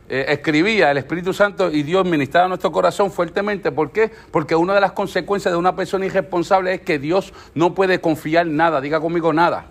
[0.10, 3.72] eh, escribía el Espíritu Santo y Dios ministraba nuestro corazón fuertemente.
[3.72, 4.12] ¿Por qué?
[4.32, 8.46] Porque una de las consecuencias de una persona irresponsable es que Dios no puede confiar
[8.46, 8.82] nada.
[8.82, 9.68] Diga conmigo nada.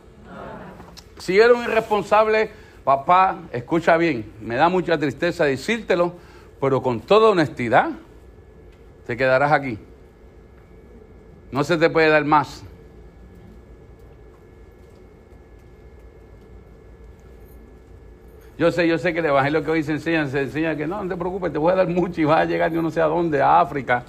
[1.19, 2.51] Si eres un irresponsable,
[2.83, 6.15] papá, escucha bien, me da mucha tristeza decírtelo,
[6.61, 7.91] pero con toda honestidad,
[9.07, 9.79] te quedarás aquí.
[11.53, 12.65] No se te puede dar más.
[18.63, 21.03] Yo sé, yo sé que el evangelio que hoy se enseña, se enseña que no,
[21.03, 23.01] no te preocupes, te voy a dar mucho y vas a llegar yo no sé
[23.01, 24.05] a dónde, a África.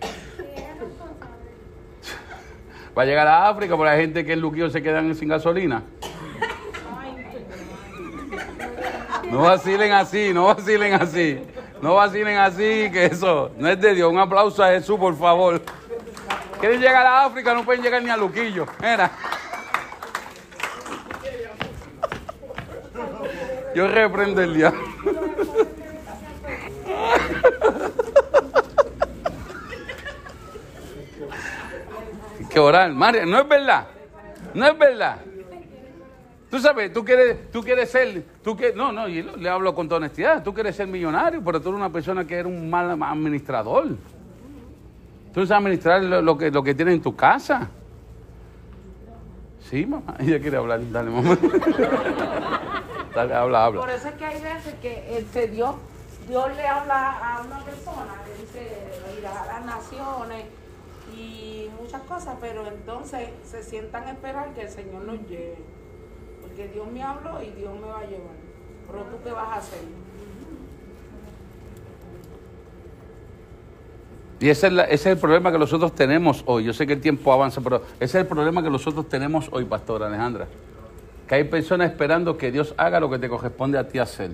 [2.98, 5.84] Va a llegar a África, por la gente que en Luquillo se quedan sin gasolina.
[9.30, 11.38] No vacilen así, no vacilen así.
[11.80, 14.10] No vacilen así, que eso no es de Dios.
[14.10, 15.62] Un aplauso a Jesús, por favor.
[16.58, 18.66] Quieren llegar a África, no pueden llegar ni a Luquillo.
[18.80, 19.12] Mira.
[23.74, 24.80] Yo reprendo el diablo.
[32.48, 33.86] Que orar, María, no es verdad.
[34.54, 35.18] No es verdad.
[36.50, 39.86] Tú sabes, tú quieres, tú quieres ser, tú quieres, no, no, y le hablo con
[39.86, 43.00] toda honestidad, tú quieres ser millonario, pero tú eres una persona que eres un mal
[43.00, 43.86] administrador.
[45.32, 47.70] Tú sabes administrar lo que, lo que tienes en tu casa.
[49.70, 51.38] Sí, mamá, ella quiere hablar, dale, mamá.
[53.22, 53.80] Habla, habla.
[53.80, 55.74] Por eso es que hay veces que este, Dios,
[56.28, 58.76] Dios le habla a una persona, le dice,
[59.18, 60.44] irá a las naciones
[61.16, 65.56] y muchas cosas, pero entonces se sientan a esperar que el Señor nos lleve.
[66.42, 68.36] Porque Dios me habló y Dios me va a llevar.
[68.90, 69.80] Pero tú qué vas a hacer.
[74.40, 76.64] Y ese es, la- ese es el problema que nosotros tenemos hoy.
[76.64, 79.64] Yo sé que el tiempo avanza, pero ese es el problema que nosotros tenemos hoy,
[79.66, 80.46] Pastora Alejandra.
[81.30, 84.32] Que hay personas esperando que Dios haga lo que te corresponde a ti hacer.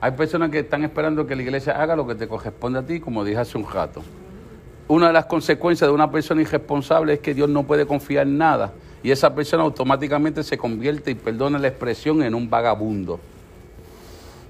[0.00, 2.98] Hay personas que están esperando que la iglesia haga lo que te corresponde a ti,
[2.98, 4.02] como dije hace un rato.
[4.88, 8.38] Una de las consecuencias de una persona irresponsable es que Dios no puede confiar en
[8.38, 8.72] nada.
[9.02, 13.20] Y esa persona automáticamente se convierte, y perdona la expresión, en un vagabundo.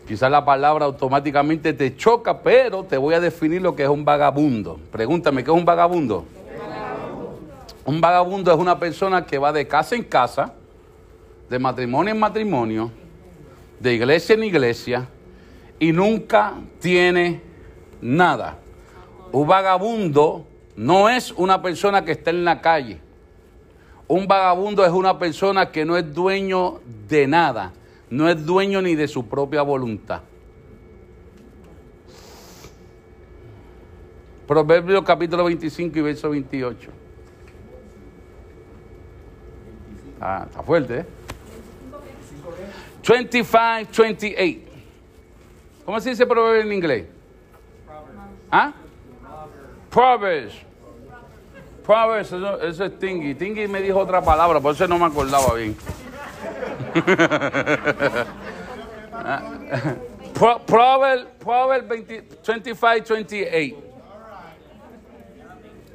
[0.07, 4.05] Quizás la palabra automáticamente te choca, pero te voy a definir lo que es un
[4.05, 4.79] vagabundo.
[4.93, 6.25] Pregúntame, ¿qué es un vagabundo?
[7.85, 10.55] Un vagabundo es una persona que va de casa en casa,
[11.53, 12.91] de matrimonio en matrimonio,
[13.79, 15.07] de iglesia en iglesia,
[15.79, 17.43] y nunca tiene
[18.01, 18.57] nada.
[19.33, 20.47] Un vagabundo
[20.77, 23.01] no es una persona que está en la calle.
[24.09, 27.75] Un vagabundo es una persona que no es dueño de nada,
[28.09, 30.23] no es dueño ni de su propia voluntad.
[34.47, 36.91] Proverbios capítulo 25 y verso 28.
[40.19, 41.07] Ah, está fuerte, ¿eh?
[43.07, 44.61] 25, 28.
[45.85, 47.07] ¿Cómo se dice proverbio en inglés?
[48.51, 48.73] ¿Ah?
[49.91, 50.55] Proverbs.
[51.85, 53.35] Proverbs, eso, eso es Tingy.
[53.35, 55.77] Tingy me dijo otra palabra, por eso no me acordaba bien.
[59.25, 59.41] Ah,
[60.35, 62.25] Pro- Proverbs Proverbs 20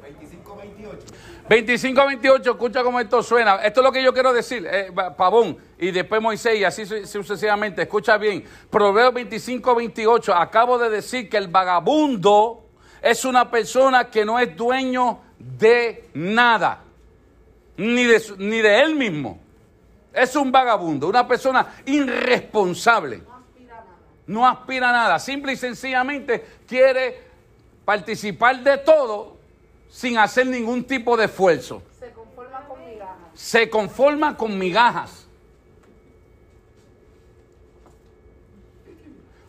[0.08, 1.04] 25, 28.
[1.48, 3.56] 25, 28, escucha cómo esto suena.
[3.56, 6.84] Esto es lo que yo quiero decir, eh, pa- Pavón, y después Moisés, y así
[6.86, 7.82] su- sucesivamente.
[7.82, 8.44] Escucha bien.
[8.70, 10.34] Proverbios 25, 28.
[10.34, 12.64] Acabo de decir que el vagabundo
[13.00, 16.80] es una persona que no es dueño de nada,
[17.76, 19.38] ni de, ni de él mismo.
[20.12, 23.22] es un vagabundo, una persona irresponsable.
[24.26, 25.18] No aspira a nada.
[25.20, 27.22] Simple y sencillamente quiere
[27.84, 29.36] participar de todo
[29.88, 31.82] sin hacer ningún tipo de esfuerzo.
[31.98, 33.16] Se conforma con migajas.
[33.34, 35.27] Se conforma con migajas.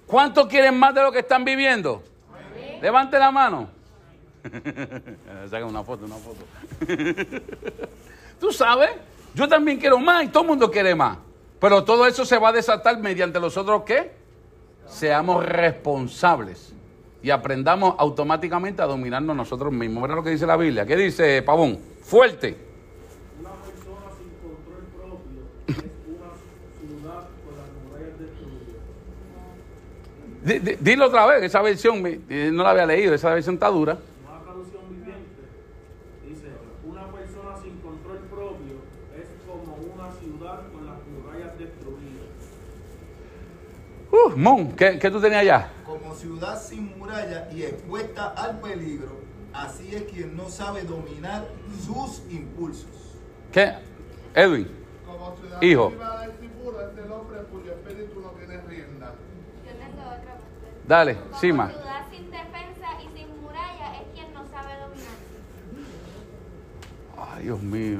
[0.09, 2.01] ¿Cuántos quieren más de lo que están viviendo?
[2.81, 3.69] Levante la mano.
[5.51, 6.43] Saca una foto, una foto.
[8.39, 8.89] Tú sabes,
[9.35, 11.19] yo también quiero más y todo el mundo quiere más.
[11.59, 14.13] Pero todo eso se va a desatar mediante los otros qué?
[14.87, 16.73] Seamos responsables
[17.21, 20.01] y aprendamos automáticamente a dominarnos nosotros mismos.
[20.01, 20.85] Mira lo que dice la Biblia.
[20.87, 21.77] ¿Qué dice Pavón?
[22.01, 22.57] Fuerte.
[23.39, 26.31] Una persona sin control propio es una
[26.79, 28.81] ciudad con las murallas destruidas.
[30.25, 33.55] Di- di- Dilo otra vez, esa versión me- eh, no la había leído, esa versión
[33.55, 33.97] está dura.
[34.27, 35.41] Una traducción viviente
[36.27, 36.47] dice,
[36.85, 38.75] una persona sin control propio
[39.17, 42.29] es como una ciudad con las murallas destruidas.
[44.11, 45.69] Uh, Mon, ¿qué, qué tú tenías allá?
[45.85, 49.19] Como ciudad sin muralla y expuesta al peligro,
[49.53, 51.47] así es quien no sabe dominar
[51.85, 52.87] sus impulsos.
[53.51, 53.73] ¿Qué?
[54.33, 54.67] Edwin.
[55.05, 55.89] Como ciudad Hijo.
[55.89, 59.13] privada y segura es el hombre cuyo espíritu no tiene rienda.
[59.65, 60.39] Yo tengo otra parte.
[60.89, 61.67] Dale, Como Sima.
[61.69, 65.07] ciudad sin defensa y sin muralla es quien no sabe dominarse.
[67.37, 67.99] Ay, Dios mío.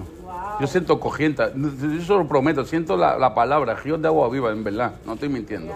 [0.60, 1.52] Yo siento cogienta.
[1.56, 4.94] Yo se lo prometo, siento la, la palabra, ríos de agua viva, en verdad.
[5.06, 5.76] No estoy mintiendo.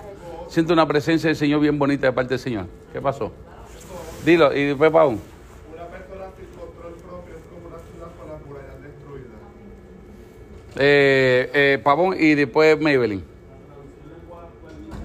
[0.49, 2.65] Siento una presencia del Señor bien bonita de parte del Señor.
[2.91, 3.31] ¿Qué pasó?
[4.25, 5.09] Dilo, y después Pau.
[5.11, 5.19] Una
[5.85, 9.39] persona sin control propio es como una ciudad con las murallas destruidas.
[10.77, 13.21] Eh, eh, Pavón y después Maybelline.
[13.23, 14.97] La traducción lenguaje actual dice,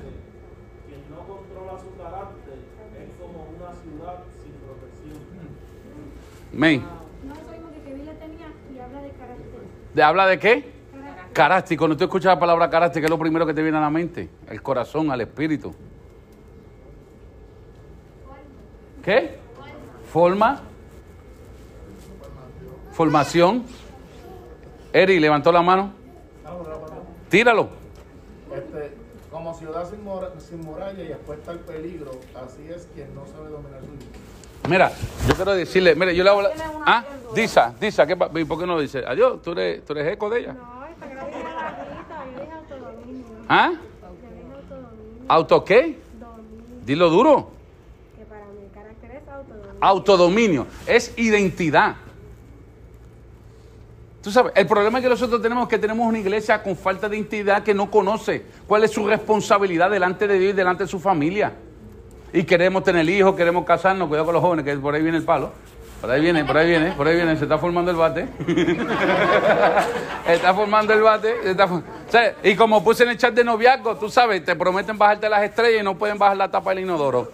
[0.86, 2.59] quien no controla su carácter
[2.94, 5.18] es como una ciudad sin protección.
[6.59, 6.78] May.
[6.78, 9.61] No es lo mismo que Biblia tenía y habla de carácter.
[9.94, 10.72] ¿De habla de qué?
[11.32, 11.78] Carácter.
[11.78, 13.90] Cuando tú escuchas la palabra carácter, ¿qué es lo primero que te viene a la
[13.90, 14.28] mente?
[14.48, 15.72] El corazón, al espíritu.
[19.04, 19.38] ¿Qué?
[20.11, 20.61] Forma.
[22.90, 23.62] Formación.
[24.92, 25.92] Eri, levantó la mano.
[27.28, 27.68] Tíralo.
[28.52, 28.94] Este,
[29.30, 33.86] como ciudad sin, muralla y expuesta al peligro, así es quien no sabe dominar su
[33.86, 34.27] límite.
[34.68, 34.92] Mira,
[35.26, 36.50] yo quiero decirle, mira, yo le hago la...
[36.86, 37.04] ¿Ah?
[37.34, 39.04] Disa, Disa, ¿qué pa- ¿y por qué no lo dice?
[39.06, 40.52] Adiós, ¿tú eres, tú eres eco de ella?
[40.54, 41.28] No, esta que la yo
[42.40, 43.24] dije autodominio.
[43.48, 43.72] ¿Ah?
[45.28, 45.98] ¿Auto qué?
[46.18, 46.84] Dominio.
[46.84, 47.50] Dilo duro.
[48.16, 49.76] Que para el carácter es autodominio.
[49.80, 51.96] Autodominio, es identidad.
[54.22, 57.16] Tú sabes, el problema que nosotros tenemos es que tenemos una iglesia con falta de
[57.16, 60.98] identidad que no conoce cuál es su responsabilidad delante de Dios y delante de su
[60.98, 61.52] familia.
[62.32, 65.24] Y queremos tener hijos, queremos casarnos, cuidado con los jóvenes, que por ahí viene el
[65.24, 65.52] palo.
[66.00, 68.28] Por ahí viene, por ahí viene, por ahí viene, se está formando el bate.
[70.28, 71.34] está formando el bate.
[72.08, 75.42] se y como puse en el chat de noviazgo, tú sabes, te prometen bajarte las
[75.42, 77.32] estrellas y no pueden bajar la tapa del inodoro.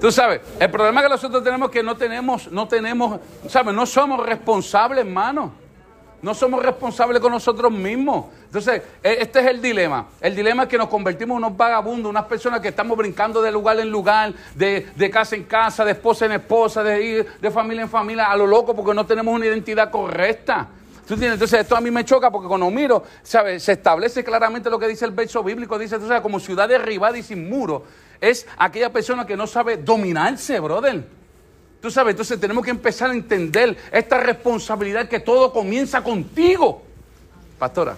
[0.00, 3.74] Tú sabes, el problema que nosotros tenemos es que no tenemos, no tenemos, ¿sabes?
[3.74, 5.52] No somos responsables, hermano.
[6.22, 8.26] No somos responsables con nosotros mismos.
[8.46, 10.06] Entonces, e- este es el dilema.
[10.20, 13.52] El dilema es que nos convertimos en unos vagabundos, unas personas que estamos brincando de
[13.52, 17.82] lugar en lugar, de, de casa en casa, de esposa en esposa, de de familia
[17.82, 20.68] en familia, a lo loco, porque no tenemos una identidad correcta.
[21.08, 23.62] Entonces, esto a mí me choca porque cuando miro, ¿sabes?
[23.62, 25.78] Se establece claramente lo que dice el verso bíblico.
[25.78, 27.84] Dice, tú sabes, como ciudad derribada y sin muro,
[28.20, 31.04] es aquella persona que no sabe dominarse, brother.
[31.80, 36.82] Tú sabes, entonces tenemos que empezar a entender esta responsabilidad que todo comienza contigo.
[37.58, 37.94] Pastora.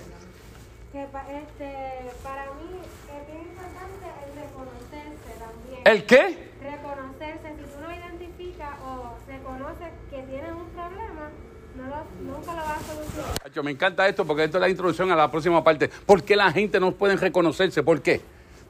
[0.92, 5.82] Que pa- este, para mí es bien importante el reconocerse también.
[5.84, 6.50] ¿El qué?
[6.62, 7.54] Reconocerse.
[7.56, 11.30] Si tú no identificas o reconoces que tienes un problema,
[11.76, 13.38] no lo- nunca lo vas a solucionar.
[13.44, 15.88] Chacho, Me encanta esto porque esto es la introducción a la próxima parte.
[15.88, 17.82] ¿Por qué la gente no puede reconocerse?
[17.82, 18.20] ¿Por qué?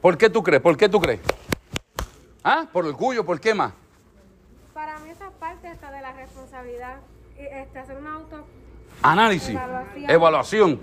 [0.01, 0.61] ¿Por qué tú crees?
[0.61, 1.19] ¿Por qué tú crees?
[2.43, 2.65] ¿Ah?
[2.71, 3.25] ¿Por orgullo?
[3.25, 3.73] ¿Por qué más?
[4.73, 6.97] Para mí esa parte está de la responsabilidad.
[7.37, 8.45] y, Este, hacer una auto
[9.01, 10.09] Análisis, Evaluación.
[10.09, 10.79] evaluación,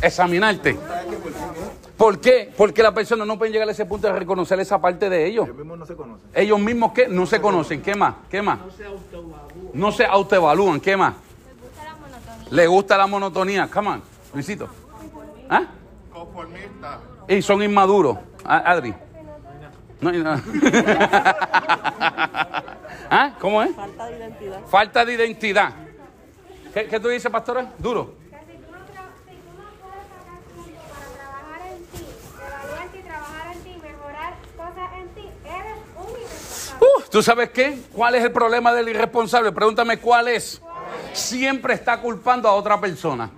[0.00, 0.78] examinarte.
[1.96, 2.52] ¿Por qué?
[2.56, 5.46] Porque las personas no pueden llegar a ese punto de reconocer esa parte de ellos.
[5.46, 6.28] Ellos mismos no se conocen.
[6.34, 7.82] Ellos mismos que no se conocen.
[7.82, 8.14] ¿Qué más?
[8.30, 8.60] ¿Qué más?
[8.60, 9.70] No se autoevalúa.
[9.74, 10.80] No se autoevalúan.
[10.80, 11.14] ¿Qué más?
[12.50, 13.68] Le gusta la monotonía.
[13.68, 14.02] Come on,
[14.32, 14.68] Luisito.
[15.48, 15.64] ¿Ah?
[16.12, 17.00] Conformista.
[17.30, 18.18] Y son inmaduros.
[18.44, 18.94] Adri.
[20.00, 20.42] No hay nada.
[23.10, 23.32] ¿Ah?
[23.40, 23.74] ¿Cómo es?
[23.74, 24.60] Falta de identidad.
[24.66, 25.72] Falta de identidad.
[26.74, 27.72] ¿Qué, qué tú dices, pastora?
[27.78, 28.14] Duro.
[28.30, 32.04] Que si tú no, tra- si tú no puedes sacar tiempo para trabajar en ti,
[32.38, 36.86] evaluarte y trabajar en ti, mejorar cosas en ti, eres un irresponsable.
[36.86, 37.78] Uh, ¿Tú sabes qué?
[37.92, 39.52] ¿Cuál es el problema del irresponsable?
[39.52, 40.62] Pregúntame cuál es.
[41.12, 43.28] Siempre está culpando a otra persona.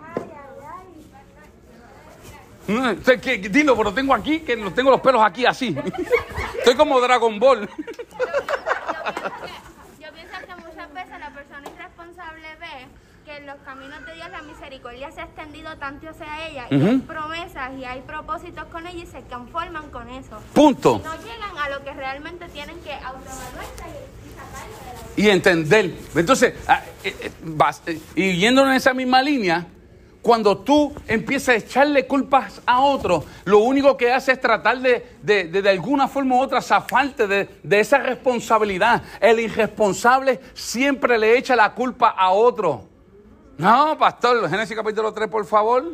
[2.67, 5.77] Mm, que- Dilo, pero tengo aquí, que tengo los pelos aquí así.
[6.59, 7.69] Estoy como Dragon Ball.
[10.01, 12.87] Yo pienso que muchas veces la persona irresponsable ve
[13.25, 16.75] que en los caminos de Dios la misericordia se ha extendido tanto hacia ella y
[16.81, 20.41] hay promesas y hay propósitos con ella y se conforman con eso.
[20.53, 21.01] Punto.
[21.01, 25.29] Y no llegan a lo que realmente tienen que autoevaluarse y, y sacarlo de la
[25.29, 25.95] y entender.
[26.15, 27.31] Entonces, ah, eh, eh,
[27.87, 29.67] eh, y yéndonos en esa misma línea,
[30.23, 35.05] cuando tú empiezas a echarle culpas a otro, lo único que hace es tratar de,
[35.20, 39.03] de, de, de alguna forma u otra zafarte de, de esa responsabilidad.
[39.20, 42.85] El irresponsable siempre le echa la culpa a otro.
[43.59, 45.93] No, pastor, Génesis capítulo 3, por favor.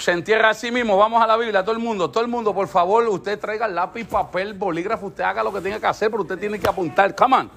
[0.00, 0.96] Se entierra a sí mismo.
[0.96, 4.06] Vamos a la Biblia, todo el mundo, todo el mundo, por favor, usted traiga lápiz,
[4.06, 7.14] papel, bolígrafo, usted haga lo que tenga que hacer, pero usted tiene que apuntar.
[7.16, 7.50] Come on.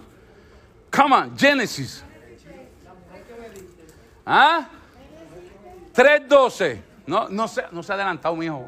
[0.91, 2.03] Come on, Génesis.
[4.25, 4.67] ¿Ah?
[5.93, 6.81] 3.12.
[7.07, 8.65] No, no se, no se ha adelantado, mi hijo.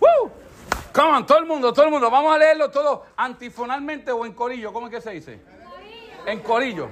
[0.00, 0.30] Woo.
[0.92, 2.10] Come on, todo el mundo, todo el mundo.
[2.10, 4.72] Vamos a leerlo todo antifonalmente o en corillo.
[4.72, 5.40] ¿Cómo es que se dice?
[6.26, 6.88] En corillo.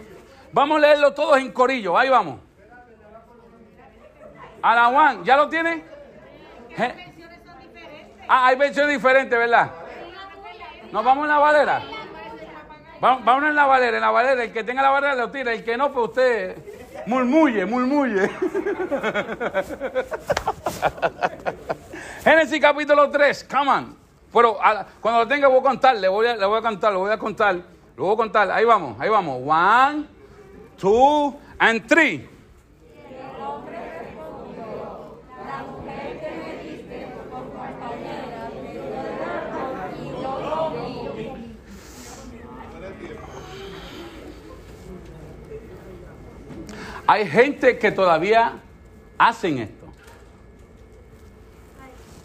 [0.53, 1.99] Vamos a leerlo todos en corillo.
[1.99, 2.41] Ahí vamos.
[4.63, 5.85] A la Juan, ¿ya lo tiene?
[6.77, 7.07] Je-
[8.33, 9.71] Ah, hay versiones diferentes, ¿verdad?
[10.93, 11.83] Nos vamos en la valera.
[13.03, 14.43] Va- Vamos en la valera, en la valera.
[14.45, 15.53] El que tenga la valera lo tira.
[15.53, 16.57] El que no, pues usted
[17.07, 18.29] murmulle, murmulle.
[22.25, 23.97] Génesis capítulo 3, come on.
[24.33, 24.59] Pero
[25.01, 27.11] cuando lo tenga voy a contar, le voy a, le voy a contar, lo voy
[27.13, 27.55] a contar,
[27.97, 28.51] lo voy a contar.
[28.51, 29.41] Ahí vamos, ahí vamos.
[29.45, 30.05] One,
[30.79, 32.29] two, and three.
[47.11, 48.53] Hay gente que todavía
[49.19, 49.87] hacen esto.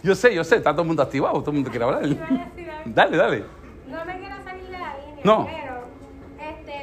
[0.03, 2.03] Yo sé, yo sé, está todo el mundo activado, todo el mundo quiere hablar.
[2.85, 3.45] Dale, dale.
[3.87, 5.47] No me quiero salir de la línea, No.
[5.51, 5.87] pero
[6.39, 6.75] este,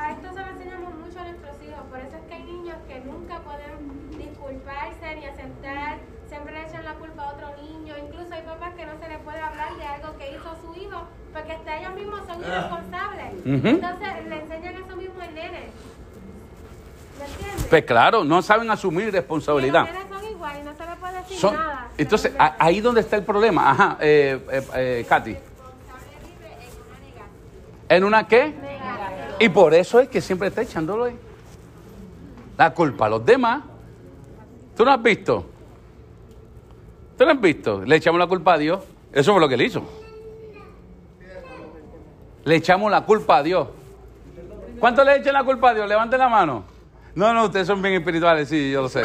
[0.00, 1.82] a esto se lo enseñamos mucho a nuestros hijos.
[1.90, 5.98] Por eso es que hay niños que nunca pueden disculparse ni aceptar,
[6.30, 7.94] siempre le echan la culpa a otro niño.
[8.08, 11.02] Incluso hay papás que no se les puede hablar de algo que hizo su hijo
[11.34, 13.34] porque hasta ellos mismos son irresponsables.
[13.44, 13.68] Ujú.
[13.68, 15.68] Entonces le enseñan eso mismo al nene.
[17.16, 17.63] ¿Me entiendes?
[17.74, 19.80] Pues claro, no saben asumir responsabilidad.
[19.86, 21.88] los nenes son iguales y no se les puede decir Son- nada.
[21.98, 23.68] entonces, a- ahí donde está el problema.
[23.68, 25.36] Ajá, eh, eh, eh, Katy.
[27.88, 28.54] ¿En una qué?
[29.40, 31.16] Y por eso es que siempre está echándolo ahí.
[32.56, 33.64] La culpa a los demás.
[34.76, 35.44] ¿Tú no has visto?
[37.18, 37.82] ¿Tú no has visto?
[37.84, 38.84] Le echamos la culpa a Dios.
[39.12, 39.82] Eso fue lo que él hizo.
[42.44, 43.66] Le echamos la culpa a Dios.
[44.78, 45.88] ¿Cuánto le echan la culpa a Dios?
[45.88, 46.73] Levanten la mano.
[47.14, 49.02] No, no, ustedes son bien espirituales, sí, yo lo sé.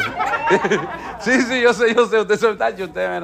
[1.20, 3.22] sí, sí, yo sé, yo sé, ustedes son tachos, ustedes.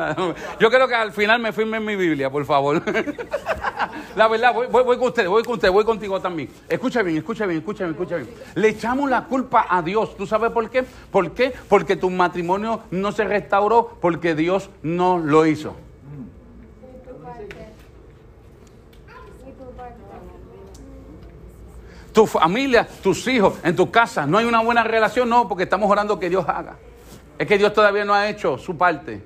[0.61, 2.80] Yo creo que al final me firmen mi Biblia, por favor.
[4.16, 6.49] La verdad, voy, voy con ustedes, voy con ustedes, voy contigo también.
[6.68, 8.30] Escucha bien, escucha bien, escucha bien, escucha bien.
[8.55, 10.16] Le echamos la culpa a Dios.
[10.16, 10.84] ¿Tú sabes por qué?
[11.11, 11.53] ¿Por qué?
[11.68, 15.76] Porque tu matrimonio no se restauró porque Dios no lo hizo.
[22.17, 25.91] Tu familia, tus hijos, en tu casa, no hay una buena relación, no, porque estamos
[25.91, 26.79] orando que Dios haga.
[27.39, 29.23] Es que Dios todavía no ha hecho su parte.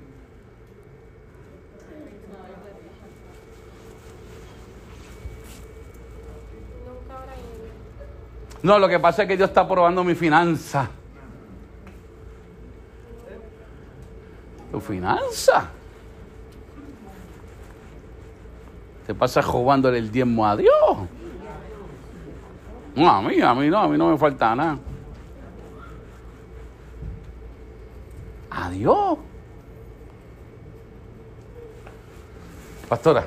[8.60, 10.88] No, lo que pasa es que Dios está probando mi finanza.
[14.72, 15.70] Tu finanza.
[19.06, 21.19] Te pasa robándole el diezmo a Dios.
[22.94, 24.78] No, a mí, a mí no, a mí no me falta nada.
[28.50, 29.18] Adiós.
[32.88, 33.24] Pastora.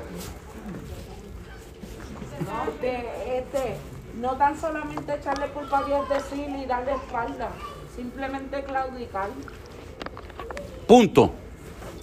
[2.40, 3.76] No, este, este,
[4.20, 7.48] no tan solamente echarle culpa a Dios, decir y darle espalda,
[7.96, 9.30] simplemente claudicar.
[10.86, 11.32] Punto.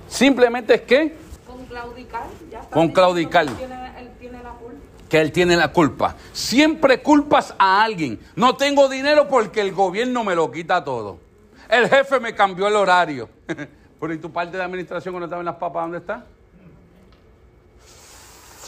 [0.07, 2.72] Simplemente es que, Con claudicar, ya está.
[2.72, 3.45] Con claudicar.
[3.45, 4.80] que Él tiene, él tiene la culpa.
[5.12, 6.16] Que él tiene la culpa.
[6.32, 8.18] Siempre culpas a alguien.
[8.34, 11.20] No tengo dinero porque el gobierno me lo quita todo.
[11.68, 13.28] El jefe me cambió el horario.
[13.99, 16.26] Pero ¿y tu parte de administración cuando estaba en las papas, dónde está?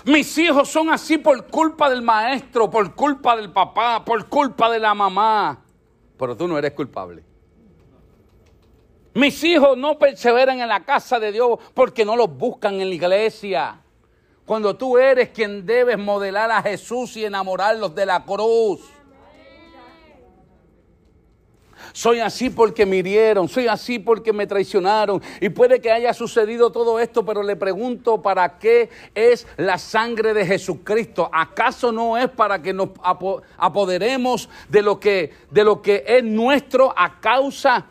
[0.04, 4.80] Mis hijos son así por culpa del maestro, por culpa del papá, por culpa de
[4.80, 5.62] la mamá.
[6.20, 7.24] Pero tú no eres culpable.
[9.14, 12.96] Mis hijos no perseveran en la casa de Dios porque no los buscan en la
[12.96, 13.83] iglesia.
[14.46, 18.82] Cuando tú eres quien debes modelar a Jesús y enamorarlos de la cruz.
[21.92, 25.22] Soy así porque me hirieron, soy así porque me traicionaron.
[25.40, 30.34] Y puede que haya sucedido todo esto, pero le pregunto, ¿para qué es la sangre
[30.34, 31.30] de Jesucristo?
[31.32, 36.24] ¿Acaso no es para que nos apo- apoderemos de lo que, de lo que es
[36.24, 37.86] nuestro a causa...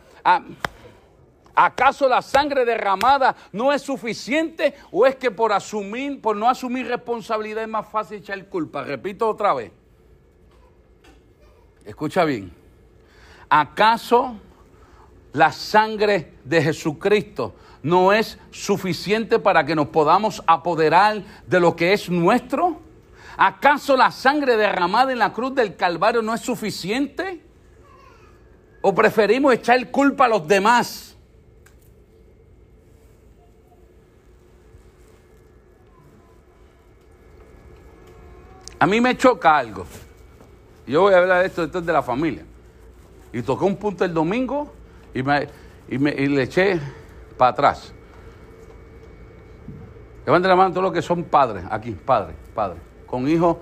[1.55, 6.87] ¿Acaso la sangre derramada no es suficiente o es que por asumir, por no asumir
[6.87, 8.85] responsabilidad es más fácil echar culpa?
[8.85, 9.71] Repito otra vez.
[11.85, 12.53] Escucha bien.
[13.51, 14.37] ¿Acaso
[15.33, 21.93] la sangre de Jesucristo no es suficiente para que nos podamos apoderar de lo que
[21.93, 22.81] es nuestro?
[23.37, 27.45] ¿Acaso la sangre derramada en la cruz del Calvario no es suficiente?
[28.81, 31.12] ¿O preferimos echar culpa a los demás?
[38.83, 39.85] A mí me choca algo.
[40.89, 42.43] Yo voy a hablar de esto, es de la familia.
[43.33, 44.73] Y toqué un punto el domingo
[45.15, 45.47] y, me,
[45.89, 46.81] y, me- y le eché
[47.39, 47.93] para atrás.
[50.27, 53.59] Levanten la mano todos los que son padres, aquí, padres, padres, con hijos.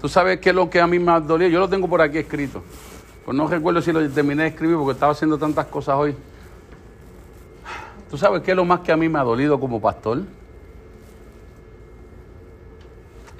[0.00, 1.48] Tú sabes qué es lo que a mí me ha dolido.
[1.48, 2.64] Yo lo tengo por aquí escrito.
[3.24, 6.16] Pues no recuerdo si lo terminé de escribir porque estaba haciendo tantas cosas hoy.
[8.10, 10.22] ¿Tú sabes qué es lo más que a mí me ha dolido como pastor?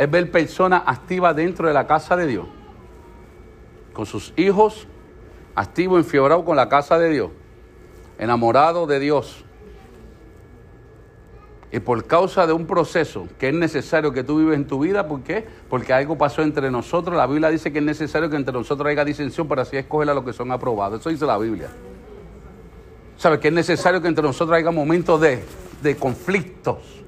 [0.01, 2.47] Es ver personas activas dentro de la casa de Dios.
[3.93, 4.89] Con sus hijos
[5.55, 7.31] activos, enfiebrados con la casa de Dios.
[8.19, 9.45] Enamorados de Dios.
[11.71, 15.07] Y por causa de un proceso que es necesario que tú vives en tu vida,
[15.07, 15.47] ¿por qué?
[15.69, 17.15] Porque algo pasó entre nosotros.
[17.15, 20.15] La Biblia dice que es necesario que entre nosotros haya disensión para así escoger a
[20.15, 21.01] los que son aprobados.
[21.01, 21.69] Eso dice la Biblia.
[23.19, 23.39] ¿Sabes?
[23.39, 25.45] Que es necesario que entre nosotros haya momentos de,
[25.83, 27.01] de conflictos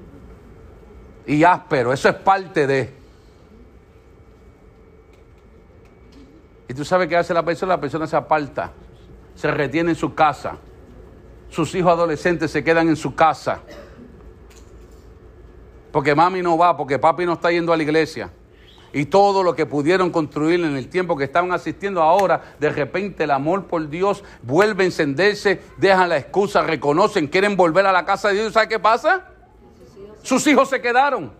[1.25, 1.93] y áspero.
[1.93, 2.93] Eso es parte de.
[6.67, 8.71] Y tú sabes qué hace la persona, la persona se aparta,
[9.35, 10.57] se retiene en su casa.
[11.49, 13.59] Sus hijos adolescentes se quedan en su casa.
[15.91, 18.31] Porque mami no va, porque papi no está yendo a la iglesia.
[18.91, 23.23] Y todo lo que pudieron construir en el tiempo que estaban asistiendo ahora, de repente
[23.23, 28.05] el amor por Dios vuelve a encenderse, dejan la excusa, reconocen, quieren volver a la
[28.05, 28.53] casa de Dios.
[28.53, 29.32] ¿Sabe qué pasa?
[30.23, 31.31] Sus hijos se quedaron.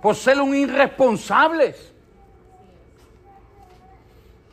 [0.00, 1.92] Por ser un irresponsables.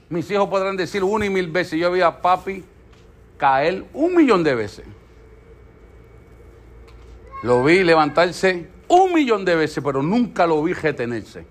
[0.10, 2.64] Mis hijos podrán decir una y mil veces, yo vi a papi
[3.38, 4.86] caer un millón de veces.
[7.44, 11.46] Lo vi levantarse un millón de veces, pero nunca lo vi retenerse.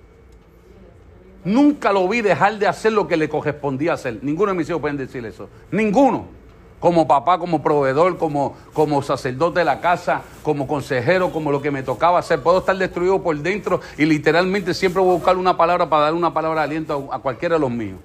[1.45, 4.21] Nunca lo vi dejar de hacer lo que le correspondía hacer.
[4.23, 5.51] Ninguno de mis hijos pueden decir eso.
[5.71, 6.42] Ninguno.
[6.83, 11.71] Como papá, como proveedor, como, como sacerdote de la casa, como consejero, como lo que
[11.71, 12.43] me tocaba hacer.
[12.43, 16.15] Puedo estar destruido por dentro y literalmente siempre voy a buscar una palabra para dar
[16.15, 17.99] una palabra de aliento a, cualquiera de los míos.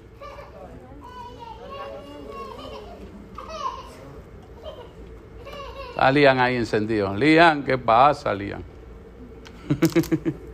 [5.90, 7.12] Está Lian ahí encendido.
[7.14, 8.62] Lian, ¿qué pasa, Lian?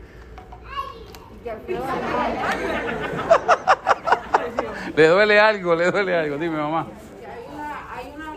[4.96, 6.38] le duele algo, le duele algo.
[6.38, 6.86] Dime, mamá.
[7.20, 8.30] Que hay una, hay una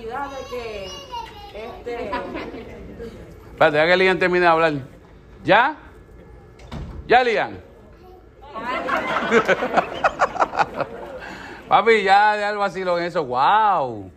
[0.00, 0.90] de que
[1.54, 2.10] este,
[3.50, 4.72] Espérate, ya que Lian termine de hablar.
[5.44, 5.76] ¿Ya?
[7.06, 7.60] ¿Ya, Lian?
[11.68, 13.24] Papi, ya de algo así lo en eso.
[13.24, 14.10] ¡Wow!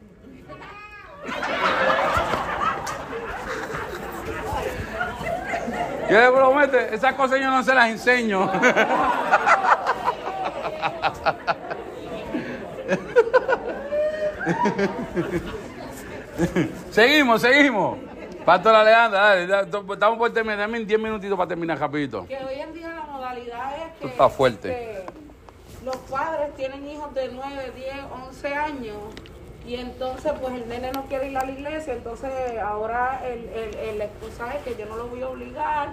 [6.09, 8.51] Yo le prometo, esas cosas yo no se las enseño.
[16.91, 17.97] seguimos, seguimos.
[18.45, 20.57] Pastor Alejandra, dale, da- estamos por terminar.
[20.59, 22.25] Dame 10 minutitos para terminar rapidito.
[22.27, 24.69] que hoy en día la modalidad es que Esto está fuerte.
[24.99, 25.05] este,
[25.83, 27.93] los padres tienen hijos de 9, 10,
[28.27, 28.97] 11 años
[29.65, 32.31] y entonces pues el nene no quiere ir a la iglesia, entonces
[32.61, 35.89] ahora el, el, el excusa es que yo no lo voy a obligar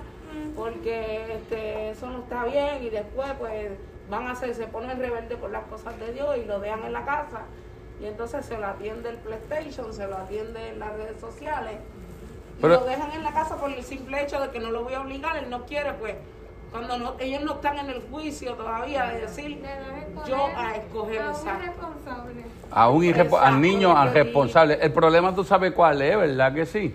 [0.57, 3.71] porque este, eso no está bien y después pues
[4.11, 6.93] van a hacer, se ponen rebeldes por las cosas de Dios y lo dejan en
[6.93, 7.43] la casa
[8.01, 11.77] y entonces se lo atiende el PlayStation, se lo atiende en las redes sociales
[12.59, 14.85] y Pero- lo dejan en la casa por el simple hecho de que no lo
[14.85, 16.15] voy a obligar, él no quiere pues
[16.71, 19.63] cuando no, ellos no están en el juicio todavía de decir
[20.27, 21.61] yo a escoger esa
[22.73, 24.25] A un al Exacto, niño, al yo digo.
[24.25, 24.79] responsable.
[24.83, 26.93] El problema tú sabes cuál es, ¿verdad que sí?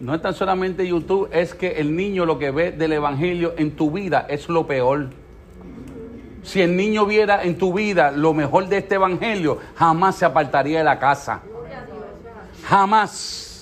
[0.00, 3.76] No es tan solamente YouTube, es que el niño lo que ve del Evangelio en
[3.76, 5.10] tu vida es lo peor.
[6.42, 10.78] Si el niño viera en tu vida lo mejor de este Evangelio, jamás se apartaría
[10.78, 11.40] de la casa.
[12.64, 13.52] Jamás.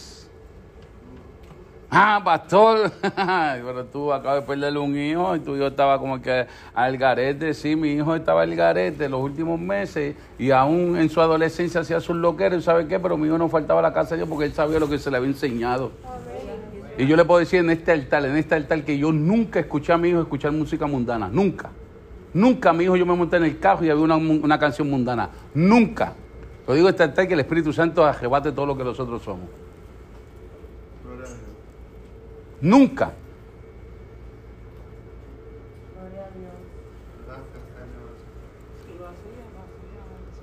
[1.93, 6.47] Ah, pastor, pero tú acabas de perderle un hijo y tu hijo estaba como que
[6.72, 7.53] al garete.
[7.53, 11.99] Sí, mi hijo estaba al garete los últimos meses y aún en su adolescencia hacía
[11.99, 12.61] sus loqueros.
[12.61, 13.01] ¿Y sabe qué?
[13.01, 15.11] Pero mi hijo no faltaba a la casa Dios porque él sabía lo que se
[15.11, 15.91] le había enseñado.
[16.97, 19.93] Y yo le puedo decir en este altar, en este altar, que yo nunca escuché
[19.93, 21.28] a mi hijo escuchar música mundana.
[21.28, 21.70] Nunca.
[22.33, 25.31] Nunca, mi hijo, yo me monté en el carro y había una, una canción mundana.
[25.55, 26.12] Nunca.
[26.66, 29.49] Lo digo altar que el Espíritu Santo arrebate todo lo que nosotros somos.
[32.61, 33.12] Nunca.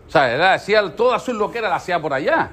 [0.08, 2.52] O sea, él hacía toda su loquera, la hacía por allá.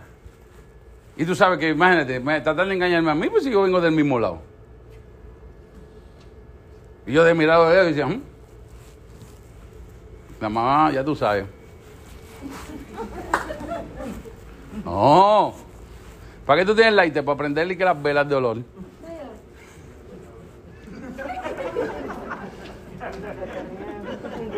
[1.17, 3.93] Y tú sabes que, imagínate, me de engañarme a mí, pues si yo vengo del
[3.93, 4.41] mismo lado.
[7.07, 8.34] Y yo de mirado de él y decía, "Mm".
[10.45, 11.47] La mamá, ya tú sabes.
[14.85, 15.55] No.
[16.45, 17.25] ¿Para qué tú tienes lighter?
[17.25, 18.59] Para prenderle que las velas de olor.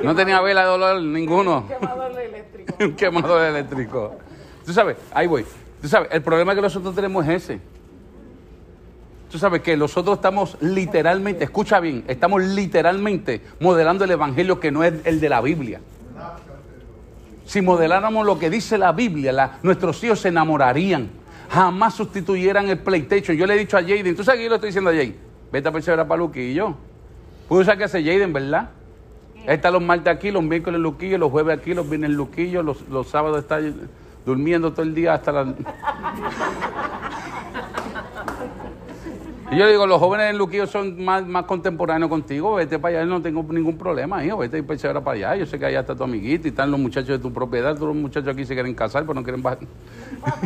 [0.03, 1.68] No tenía vela de olor ninguno.
[1.68, 2.74] Quemador eléctrico.
[2.80, 4.16] Un quemador eléctrico.
[4.64, 5.47] Tú sabes, ahí voy.
[5.80, 7.61] Tú sabes, el problema que nosotros tenemos es ese.
[9.37, 14.82] Tú sabes que nosotros estamos literalmente, escucha bien, estamos literalmente modelando el evangelio que no
[14.82, 15.78] es el de la Biblia.
[17.45, 21.11] Si modeláramos lo que dice la Biblia, la- nuestros hijos se enamorarían.
[21.51, 23.37] Jamás sustituyeran el PlayStation.
[23.37, 25.14] Yo le he dicho a Jaden, tú sabes que yo le estoy diciendo a Jaden,
[25.53, 26.74] vete a perseverar para Luquillo.
[27.47, 28.70] Pudo saber que hace Jaden, ¿verdad?
[29.47, 33.07] Está los martes aquí, los miércoles Luquillo, los jueves aquí, los viernes Luquillo, los, los
[33.09, 33.59] sábados está
[34.24, 35.43] durmiendo todo el día hasta la...
[39.51, 42.99] Y yo le digo, los jóvenes en Luquillo son más, más contemporáneos contigo, vete para
[42.99, 45.36] allá, no tengo ningún problema, hijo, vete y persevera para allá.
[45.36, 47.88] Yo sé que allá está tu amiguito y están los muchachos de tu propiedad, todos
[47.88, 49.61] los muchachos aquí se quieren casar, pero no quieren bajar.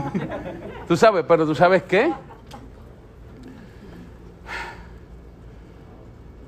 [0.88, 2.12] tú sabes, pero tú sabes qué?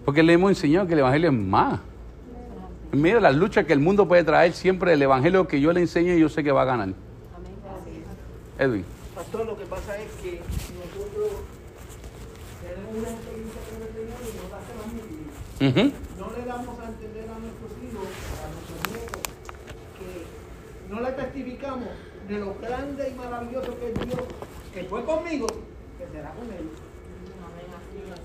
[0.04, 1.80] Porque le hemos enseñado que el Evangelio es más.
[2.92, 5.72] En medio de las luchas que el mundo puede traer, siempre el Evangelio que yo
[5.72, 6.90] le enseñe, yo sé que va a ganar.
[8.58, 8.84] Edwin.
[9.14, 10.42] Pastor, lo que pasa es que
[12.98, 15.28] una experiencia con el Señor y nos hace más vivir.
[15.62, 15.84] Ujú.
[16.18, 19.22] No le damos a entender a nuestros hijos, a nuestros nietos,
[19.98, 21.88] que no le testificamos
[22.28, 24.24] de lo grande y maravilloso que es Dios,
[24.72, 25.46] que fue conmigo,
[25.98, 26.78] que será con ellos.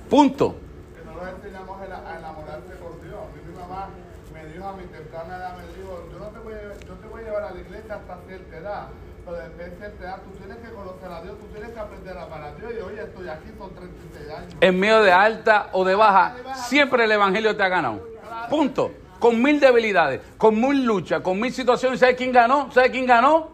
[0.09, 0.55] Punto.
[0.95, 3.19] Que no nos enseñamos a enamorarse con Dios.
[3.19, 3.89] A mí mi mamá
[4.33, 7.07] me dijo a mi temprana edad, me dijo, yo no te voy a, yo te
[7.07, 8.87] voy a llevar a la iglesia hasta cierta edad.
[9.27, 12.17] Pero después de cierta edad tú tienes que conocer a Dios, tú tienes que aprender
[12.17, 12.71] a amar a Dios.
[12.77, 14.53] Y hoy estoy aquí, son 36 años.
[14.61, 18.07] En medio de alta o de baja, siempre el Evangelio te ha ganado.
[18.49, 18.89] Punto.
[19.19, 21.99] Con mil debilidades, con mil luchas, con mil situaciones.
[21.99, 22.71] ¿Sabes quién ganó?
[22.71, 23.49] ¿Sabes quién ganó?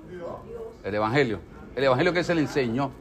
[0.83, 1.39] El Evangelio.
[1.75, 2.91] El Evangelio que se le enseñó.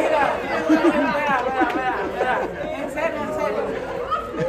[0.03, 0.58] mira, mira.
[2.79, 3.65] En serio, en serio.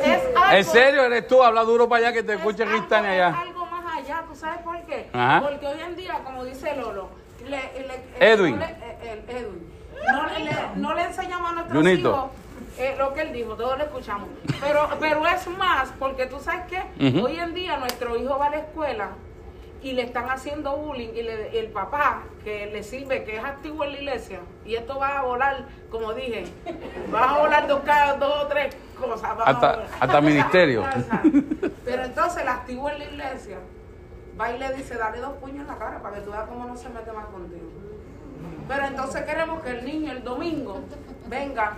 [0.03, 1.43] Es algo, ¿en serio eres tú?
[1.43, 3.39] Habla duro para allá que te escuche algo- Cristani es allá.
[3.39, 5.09] algo más allá, ¿tú sabes por qué?
[5.13, 5.41] Ajá.
[5.41, 7.09] Porque hoy en día, como dice Lolo,
[7.43, 8.59] le, le- Edwin.
[8.59, 9.70] no le- eh, el Edwin.
[10.11, 10.51] No le,
[10.82, 12.09] no le enseñamos a nuestros Junito.
[12.09, 12.26] hijos
[12.78, 14.30] eh, lo que él dijo, todos lo escuchamos.
[14.61, 16.82] Pero, pero es más, porque tú sabes que
[17.22, 19.09] hoy en día nuestro hijo va a la escuela
[19.82, 23.84] y le están haciendo bullying y le- el papá que le sirve, que es activo
[23.86, 26.46] en la iglesia, y esto va a volar, como dije,
[27.14, 27.82] va a volar dos,
[28.20, 29.32] dos o tres cosas.
[29.46, 30.84] Hasta- hasta ministerio.
[31.86, 33.58] Pero entonces el activo en la iglesia
[34.40, 36.66] va y le dice, dale dos puños en la cara para que tú veas cómo
[36.66, 37.68] no se mete más contigo.
[38.68, 40.82] Pero entonces queremos que el niño el domingo
[41.28, 41.74] venga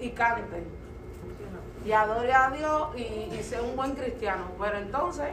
[0.00, 0.62] y cante
[1.84, 3.00] y adore a Dios y,
[3.34, 4.44] y sea un buen cristiano.
[4.60, 5.26] Pero entonces,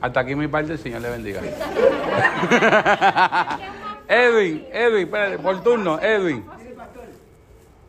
[0.00, 1.40] Hasta aquí mi parte, el Señor le bendiga.
[4.08, 6.44] Edwin, Edwin, espérate, por turno, Edwin.
[6.58, 7.04] Mire, pastor,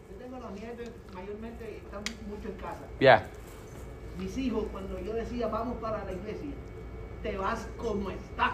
[0.10, 2.86] yo tengo los nietos, mayormente están mucho en casa.
[3.00, 3.28] Ya.
[4.18, 6.52] Mis hijos, cuando yo decía vamos para la iglesia,
[7.22, 8.54] te vas como estás.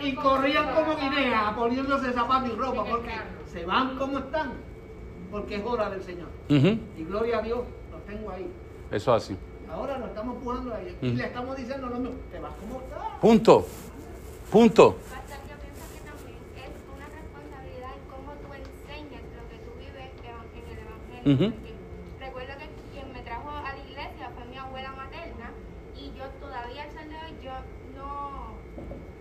[0.00, 3.10] Y corrían como guinea, poniéndose zapatos y ropa, porque
[3.46, 4.52] se van como están,
[5.30, 6.28] porque es hora del Señor.
[6.48, 7.60] Y gloria a Dios,
[7.90, 8.50] los tengo ahí.
[8.90, 9.36] Eso así.
[9.72, 12.80] Ahora lo estamos empujando a ellos y le estamos diciendo lo mismo, te vas como
[12.80, 13.20] estás.
[13.20, 13.66] Punto.
[14.50, 14.96] Punto.
[15.08, 19.22] Pastor, yo pienso que también es una responsabilidad en cómo tú enseñas
[21.24, 21.54] porque
[22.20, 25.50] recuerdo que quien me trajo a la iglesia fue mi abuela materna
[25.96, 27.52] y yo todavía al sol de hoy yo
[27.96, 28.58] no,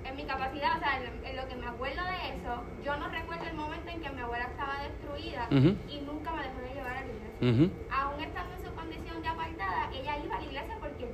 [0.03, 3.07] en mi capacidad, o sea, en, en lo que me acuerdo de eso, yo no
[3.09, 5.77] recuerdo el momento en que mi abuela estaba destruida Ujú.
[5.87, 7.39] y nunca me dejó de llevar a la iglesia.
[7.39, 7.71] Ujú.
[7.91, 11.05] Aún estando en su condición de apartada, ella iba a la iglesia porque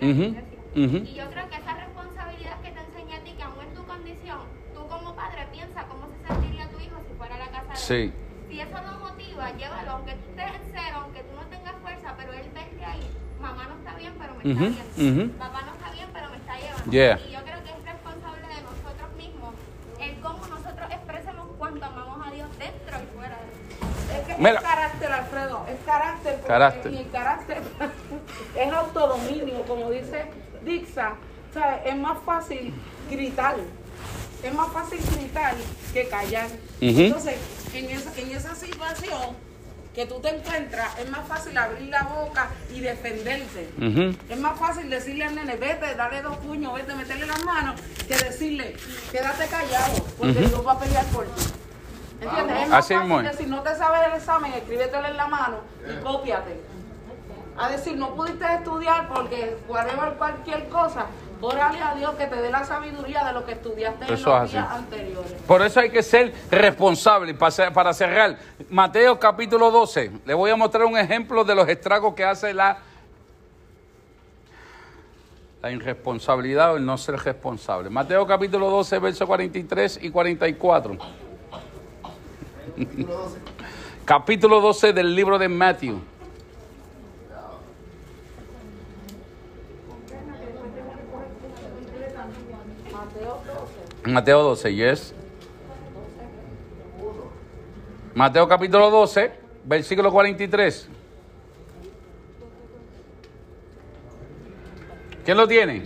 [0.00, 0.36] Ujú.
[1.04, 3.84] Y yo creo que esa responsabilidad que te enseña a ti, que aún en tu
[3.86, 4.38] condición,
[4.74, 7.76] tú como padre piensa cómo se sentiría tu hijo si fuera a la casa de
[7.76, 7.94] Sí.
[7.94, 8.14] él.
[8.48, 12.14] Si eso no motiva, llévalo, aunque tú estés en cero, aunque tú no tengas fuerza,
[12.16, 13.06] pero él verte ahí,
[13.40, 14.60] mamá no está bien, pero me está
[14.96, 15.22] viendo.
[15.24, 15.38] ujú.
[15.38, 16.90] Papá no está bien, pero me está llevando.
[16.90, 17.18] Yeah.
[17.26, 19.54] Y yo creo que es responsable de nosotros mismos
[20.00, 24.20] el cómo nosotros expresemos cuánto amamos a Dios dentro y fuera de él.
[24.20, 24.54] Es que Mira.
[24.54, 26.40] es carácter, Alfredo, es carácter.
[26.46, 26.92] Carácter.
[26.92, 27.62] Y el carácter
[28.56, 30.24] es autodominio, como dice
[30.64, 31.14] Dixa.
[31.50, 32.72] O sea, es más fácil
[33.10, 33.56] gritar.
[34.42, 35.54] Es más fácil gritar
[35.92, 36.48] que callar.
[36.80, 37.34] Entonces,
[37.74, 39.36] en esa, en esa situación
[39.94, 43.68] que tú te encuentras, es más fácil abrir la boca y defenderte.
[43.76, 44.16] Ujú.
[44.32, 48.16] Es más fácil decirle al nene, vete, dale dos puños, vete, meterle las manos, que
[48.16, 48.76] decirle,
[49.10, 50.48] quédate callado, porque Ujú.
[50.48, 51.42] Dios va a pelear por ti.
[52.20, 52.62] ¿Entiendes?
[52.62, 53.32] Es más Así fácil es.
[53.32, 55.56] decir, no te sabes el examen, escríbetelo en la mano
[55.90, 56.60] y cópiate.
[57.62, 61.04] A decir, no pudiste estudiar porque whatever, cualquier cosa,
[61.42, 64.70] órale a Dios que te dé la sabiduría de lo que estudiaste en los días
[64.70, 65.32] anteriores.
[65.46, 67.34] Por eso hay que ser responsable.
[67.34, 68.38] Para cer- Para cerrar,
[68.70, 70.10] Mateo capítulo 12.
[70.24, 72.78] Le voy a mostrar un ejemplo de los estragos que hace la,
[75.60, 77.90] la irresponsabilidad o el no ser responsable.
[77.90, 80.96] Mateo capítulo 12, versos 43 y 44.
[84.06, 85.48] capítulo 12 del libro de.
[85.48, 85.96] Mateo
[94.04, 95.14] Mateo 12, yes.
[98.14, 99.30] Mateo capítulo 12,
[99.64, 100.88] versículo 43.
[105.24, 105.82] ¿Quién lo tiene?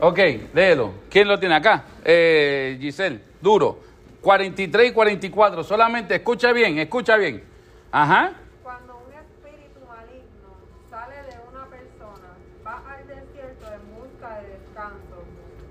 [0.00, 0.18] Ok,
[0.52, 0.92] léelo.
[1.08, 1.84] ¿Quién lo tiene acá?
[2.04, 3.78] Eh, Giselle, duro.
[4.20, 5.64] 43 y 44.
[5.64, 7.42] Solamente escucha bien, escucha bien.
[7.90, 8.34] Ajá.
[8.62, 10.54] Cuando un espíritu maligno
[10.90, 12.28] sale de una persona,
[12.64, 15.24] va al desierto en busca de descanso,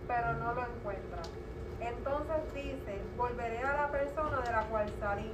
[0.07, 1.22] pero no lo encuentra.
[1.80, 5.32] Entonces dice, volveré a la persona de la cual salí.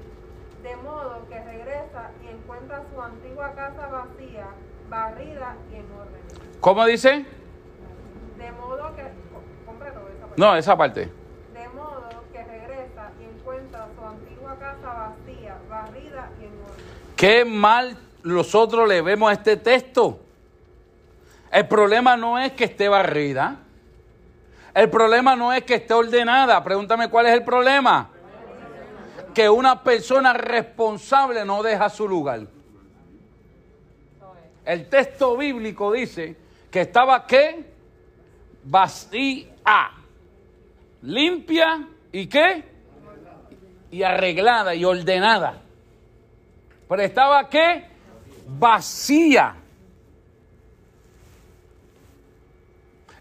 [0.64, 3.54] De modo que regresa y encuentra su antigua
[3.88, 4.48] casa vacía,
[4.90, 6.60] barrida y en orden.
[6.60, 7.26] ¿Cómo dice?
[8.38, 9.04] De modo que...
[9.66, 10.42] completo esa parte.
[10.42, 11.12] No, esa parte.
[11.54, 16.86] De modo que regresa y encuentra su antigua casa vacía, barrida y en orden.
[17.16, 20.20] Qué mal nosotros le vemos a este texto.
[21.52, 23.58] El problema no es que esté barrida.
[24.74, 26.64] El problema no es que esté ordenada.
[26.64, 28.10] Pregúntame cuál es el problema.
[29.34, 32.42] Que una persona responsable no deja su lugar.
[34.68, 36.36] El texto bíblico dice
[36.70, 37.64] que estaba qué?
[38.66, 39.48] Vacía.
[41.04, 42.66] Limpia y qué?
[43.90, 45.62] Y arreglada y ordenada.
[46.90, 47.86] Pero estaba qué?
[48.46, 49.56] Vacía.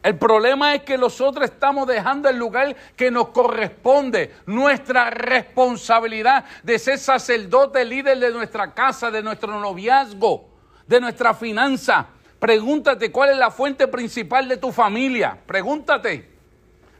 [0.03, 6.77] El problema es que nosotros estamos dejando el lugar que nos corresponde, nuestra responsabilidad de
[6.81, 10.56] ser sacerdote, líder de nuestra casa, de nuestro noviazgo,
[10.87, 12.07] de nuestra finanza.
[12.39, 15.39] Pregúntate cuál es la fuente principal de tu familia.
[15.47, 16.37] Pregúntate.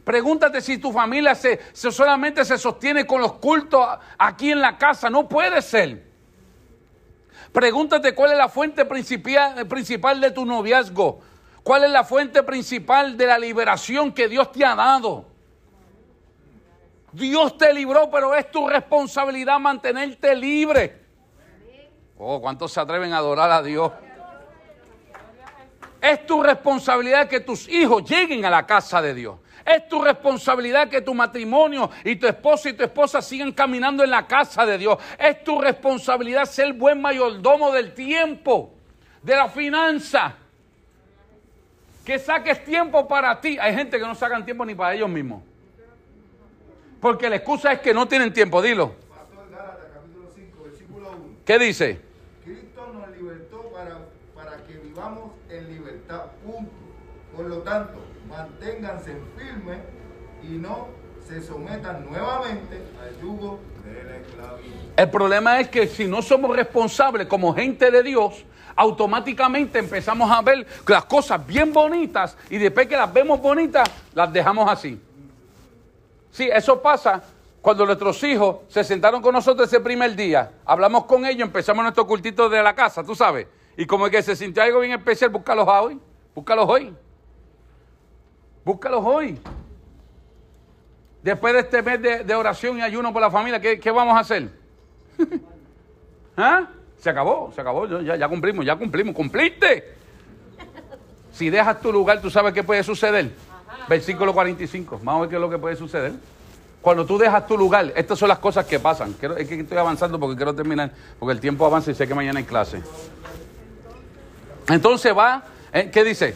[0.03, 3.85] Pregúntate si tu familia se, solamente se sostiene con los cultos
[4.17, 5.09] aquí en la casa.
[5.09, 6.05] No puede ser.
[7.51, 11.21] Pregúntate cuál es la fuente principal, principal de tu noviazgo.
[11.63, 15.25] ¿Cuál es la fuente principal de la liberación que Dios te ha dado?
[17.11, 21.06] Dios te libró, pero es tu responsabilidad mantenerte libre.
[22.19, 23.91] Oh, ¿cuántos se atreven a adorar a Dios?
[26.01, 29.37] Es tu responsabilidad que tus hijos lleguen a la casa de Dios.
[29.65, 34.11] Es tu responsabilidad que tu matrimonio y tu esposo y tu esposa sigan caminando en
[34.11, 34.97] la casa de Dios.
[35.19, 38.73] Es tu responsabilidad ser buen mayordomo del tiempo,
[39.21, 40.35] de la finanza.
[42.05, 43.57] Que saques tiempo para ti.
[43.59, 45.43] Hay gente que no sacan tiempo ni para ellos mismos.
[47.01, 48.61] Porque la excusa es que no tienen tiempo.
[48.61, 48.93] Dilo.
[49.09, 51.17] Pastor Gálatas, capítulo 5, versículo 1.
[51.45, 51.99] ¿Qué dice?
[52.45, 53.97] Cristo nos libertó para,
[54.33, 56.23] para que vivamos en libertad.
[56.43, 56.71] Punto.
[57.35, 59.77] Por lo tanto, manténganse firmes
[60.41, 60.87] y no
[61.27, 64.71] se sometan nuevamente al yugo de la esclavitud.
[64.95, 68.43] El problema es que si no somos responsables como gente de Dios,
[68.75, 74.33] automáticamente empezamos a ver las cosas bien bonitas y después que las vemos bonitas, las
[74.33, 74.99] dejamos así.
[76.31, 77.23] Sí, eso pasa
[77.61, 82.07] Cuando nuestros hijos se sentaron con nosotros ese primer día, hablamos con ellos, empezamos nuestro
[82.07, 83.47] cultito de la casa, tú sabes.
[83.77, 85.99] Y como que se sintió algo bien especial, búscalos hoy.
[86.33, 86.93] Búscalos hoy.
[88.65, 89.39] Búscalos hoy.
[91.23, 94.15] Después de este mes de, de oración y ayuno por la familia, ¿qué, qué vamos
[94.15, 94.49] a hacer?
[96.37, 96.67] ¿Ah?
[96.99, 99.95] Se acabó, se acabó, ya, ya cumplimos, ya cumplimos, cumpliste.
[101.31, 103.31] Si dejas tu lugar, ¿tú sabes qué puede suceder?
[103.87, 106.13] Versículo 45, vamos a ver qué es lo que puede suceder.
[106.81, 109.13] Cuando tú dejas tu lugar, estas son las cosas que pasan.
[109.13, 112.15] Quiero- es que estoy avanzando porque quiero terminar, porque el tiempo avanza y sé que
[112.15, 112.81] mañana hay clase.
[114.69, 115.89] Entonces va, ¿eh?
[115.91, 116.35] ¿qué dice?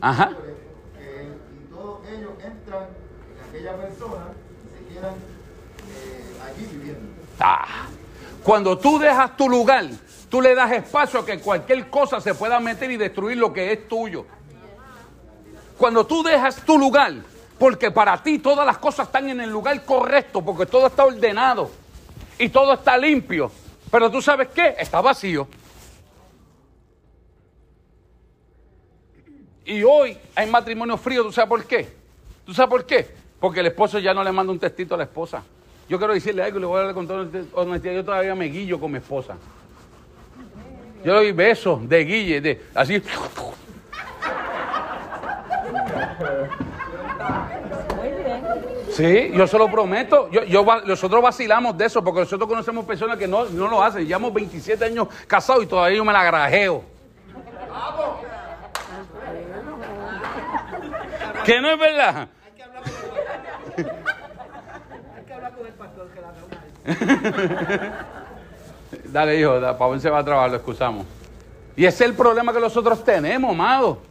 [0.00, 0.30] Ajá.
[0.98, 4.24] y todos ellos entran en aquella persona
[4.64, 7.12] y se quedan eh, allí viviendo.
[7.38, 7.86] Ah.
[8.42, 9.84] Cuando tú dejas tu lugar,
[10.30, 13.72] tú le das espacio a que cualquier cosa se pueda meter y destruir lo que
[13.72, 14.24] es tuyo.
[15.76, 17.12] Cuando tú dejas tu lugar,
[17.58, 21.70] porque para ti todas las cosas están en el lugar correcto, porque todo está ordenado
[22.38, 23.52] y todo está limpio,
[23.90, 25.48] pero tú sabes qué, está vacío.
[29.64, 31.88] Y hoy hay matrimonio frío, ¿tú sabes por qué?
[32.44, 33.08] ¿Tú sabes por qué?
[33.38, 35.42] Porque el esposo ya no le manda un textito a la esposa.
[35.88, 37.94] Yo quiero decirle algo y le voy a hablar con toda honestidad.
[37.94, 39.36] Yo todavía me guillo con mi esposa.
[41.04, 43.02] Yo le doy besos de guille, de así.
[49.00, 50.28] Sí, yo se lo prometo.
[50.30, 54.06] Yo, yo nosotros vacilamos de eso porque nosotros conocemos personas que no, no lo hacen.
[54.06, 56.84] Llevamos 27 años casados y todavía yo me la grajeo.
[61.46, 62.28] ¿Que no es verdad?
[65.16, 66.34] Hay que hablar con el pastor que la.
[69.04, 71.06] Dale, hijo, Pablo se va a trabajar, lo excusamos.
[71.74, 74.02] Y ese es el problema que nosotros tenemos, amado.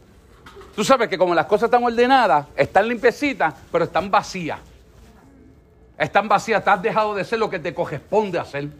[0.74, 4.58] Tú sabes que como las cosas están ordenadas, están limpiecitas, pero están vacías.
[6.00, 8.70] Están vacías, te has dejado de ser lo que te corresponde hacer.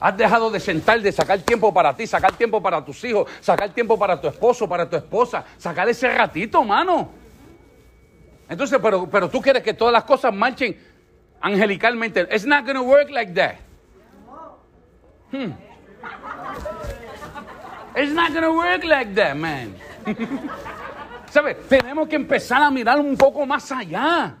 [0.00, 3.68] Has dejado de sentar, de sacar tiempo para ti, sacar tiempo para tus hijos, sacar
[3.68, 7.10] tiempo para tu esposo, para tu esposa, sacar ese ratito, mano.
[8.48, 10.78] Entonces, pero, pero tú quieres que todas las cosas marchen
[11.38, 12.22] angelicalmente.
[12.30, 13.56] It's not going to work like that.
[15.30, 15.52] Hmm.
[17.94, 19.74] It's not going to work like that, man.
[21.30, 21.58] ¿Sabes?
[21.68, 24.38] Tenemos que empezar a mirar un poco más allá.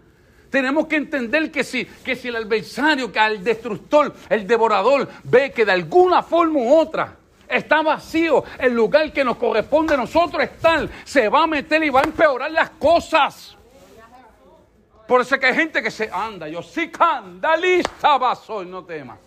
[0.50, 5.52] Tenemos que entender que si, que si el adversario, que el destructor, el devorador, ve
[5.52, 7.16] que de alguna forma u otra
[7.48, 11.90] está vacío, el lugar que nos corresponde a nosotros estar, se va a meter y
[11.90, 13.56] va a empeorar las cosas.
[15.06, 18.66] Por eso es que hay gente que se anda, yo sí canda, lista vas hoy,
[18.66, 19.18] no temas.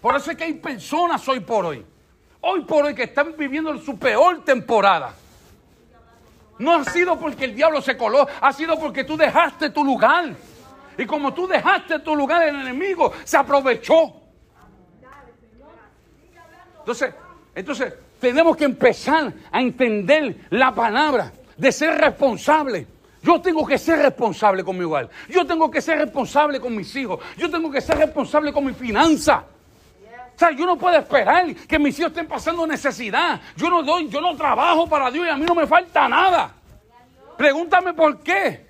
[0.00, 1.84] Por eso es que hay personas hoy por hoy,
[2.40, 5.14] hoy por hoy que están viviendo su peor temporada.
[6.60, 10.34] No ha sido porque el diablo se coló, ha sido porque tú dejaste tu lugar.
[10.98, 14.12] Y como tú dejaste tu lugar, el enemigo se aprovechó.
[16.80, 17.14] Entonces,
[17.54, 22.86] entonces tenemos que empezar a entender la palabra de ser responsable.
[23.22, 25.08] Yo tengo que ser responsable con mi hogar.
[25.30, 27.20] Yo tengo que ser responsable con mis hijos.
[27.38, 29.46] Yo tengo que ser responsable con mi finanza.
[30.40, 33.42] Sea, yo no puedo esperar que mis hijos estén pasando necesidad.
[33.56, 36.54] Yo no doy, yo no trabajo para Dios y a mí no me falta nada.
[37.36, 38.66] Pregúntame por qué.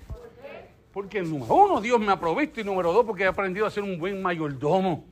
[0.91, 3.83] Porque número uno, Dios me ha provisto y número dos, porque he aprendido a ser
[3.83, 5.05] un buen mayordomo.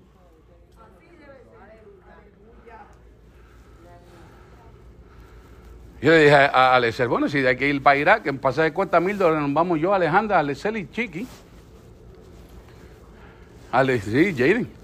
[6.01, 8.73] Yo le dije a, Alexel, bueno, si hay que ir para Irak, en pasaje de
[8.73, 11.25] cuenta mil dólares, nos vamos yo, Alejandra, Alexel y Chiqui.
[13.71, 14.78] Ale, sí, Jaden.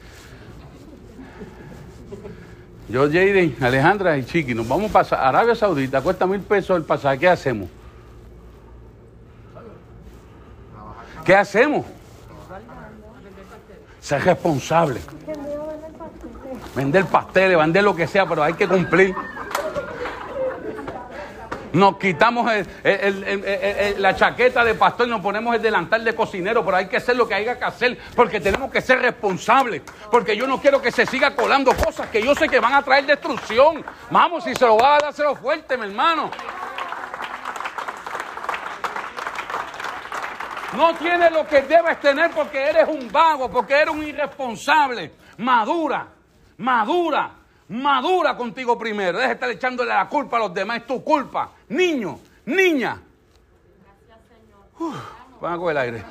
[2.87, 7.17] Yo, Jaden, Alejandra y Chiqui, nos vamos para Arabia Saudita, cuesta mil pesos el pasaje,
[7.17, 7.67] ¿qué hacemos?
[11.25, 11.85] ¿Qué hacemos?
[13.99, 14.99] Ser responsable.
[16.75, 19.15] Vender pasteles, vender lo que sea, pero hay que cumplir.
[21.75, 22.49] Nos quitamos
[23.97, 27.17] la chaqueta de pastor y nos ponemos el delantal de cocinero, pero hay que hacer
[27.17, 29.81] lo que haya que hacer, porque tenemos que ser responsables.
[30.09, 32.81] Porque yo no quiero que se siga colando cosas que yo sé que van a
[32.81, 33.83] traer destrucción.
[34.09, 36.31] Vamos, si se lo va a dar, fuerte, mi hermano.
[40.77, 45.11] No tienes lo que debes tener porque eres un vago, porque eres un irresponsable.
[45.39, 46.07] Madura,
[46.55, 47.31] madura,
[47.67, 49.17] madura contigo primero.
[49.17, 51.51] Deja de estar echándole la culpa a los demás, es tu culpa.
[51.69, 53.01] Niño, niña.
[54.79, 54.95] Uf,
[55.41, 56.03] Van a coger el aire.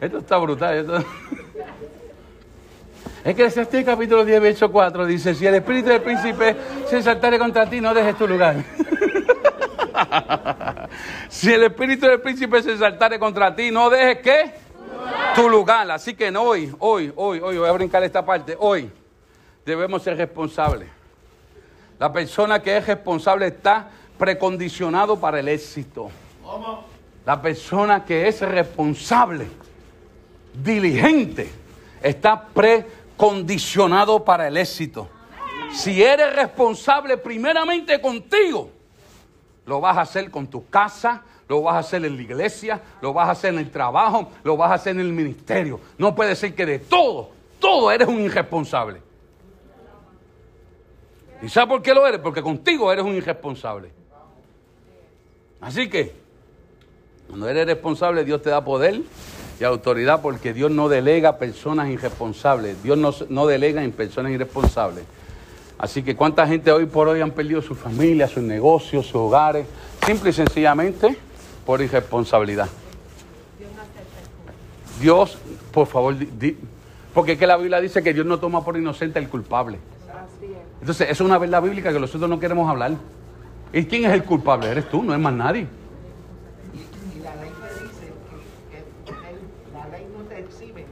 [0.00, 0.76] Esto está brutal.
[0.76, 1.04] Esto...
[3.24, 6.54] Es que este capítulo 10, verso 4 dice, si el espíritu del príncipe
[6.86, 8.56] se saltare contra ti, no dejes tu lugar.
[11.30, 14.54] si el espíritu del príncipe se exaltare contra ti, no dejes que
[15.34, 15.90] tu lugar.
[15.90, 18.56] Así que hoy, hoy, hoy, hoy, voy a brincar esta parte.
[18.58, 18.90] Hoy
[19.64, 20.88] debemos ser responsables.
[21.98, 23.88] La persona que es responsable está
[24.18, 26.10] precondicionado para el éxito.
[27.24, 29.46] La persona que es responsable,
[30.52, 31.50] diligente,
[32.02, 35.08] está precondicionado para el éxito.
[35.72, 38.70] Si eres responsable primeramente contigo,
[39.66, 43.12] lo vas a hacer con tu casa, lo vas a hacer en la iglesia, lo
[43.12, 45.80] vas a hacer en el trabajo, lo vas a hacer en el ministerio.
[45.98, 49.00] No puede ser que de todo, todo eres un irresponsable.
[51.42, 52.20] ¿Y sabes por qué lo eres?
[52.20, 53.90] Porque contigo eres un irresponsable.
[55.60, 56.12] Así que,
[57.28, 59.02] cuando eres responsable, Dios te da poder
[59.58, 62.82] y autoridad porque Dios no delega personas irresponsables.
[62.82, 65.04] Dios no, no delega en personas irresponsables.
[65.78, 69.66] Así que cuánta gente hoy por hoy han perdido su familia, sus negocios, sus hogares,
[70.06, 71.16] simple y sencillamente
[71.64, 72.68] por irresponsabilidad.
[75.00, 75.38] Dios,
[75.72, 76.14] por favor,
[77.12, 79.78] porque es que la Biblia dice que Dios no toma por inocente al culpable.
[80.84, 82.92] Entonces, eso es una verdad bíblica que nosotros no queremos hablar.
[83.72, 84.68] ¿Y quién es el culpable?
[84.68, 85.66] Eres tú, no es más nadie.
[87.16, 88.12] Y la ley te dice
[88.68, 89.38] que, que él-
[89.72, 90.84] la ley no te exhibe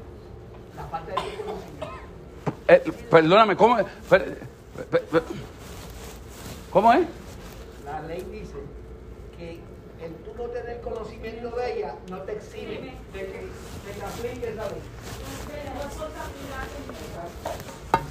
[0.76, 1.90] la parte de tu conocimiento.
[2.68, 3.86] Eh, perdóname, ¿cómo es?
[6.72, 7.06] ¿Cómo es?
[7.84, 8.56] La ley dice
[9.36, 9.60] que
[10.02, 14.48] el tú no tener conocimiento de ella no te exhibe de que de que aplique
[14.54, 14.80] esa ley.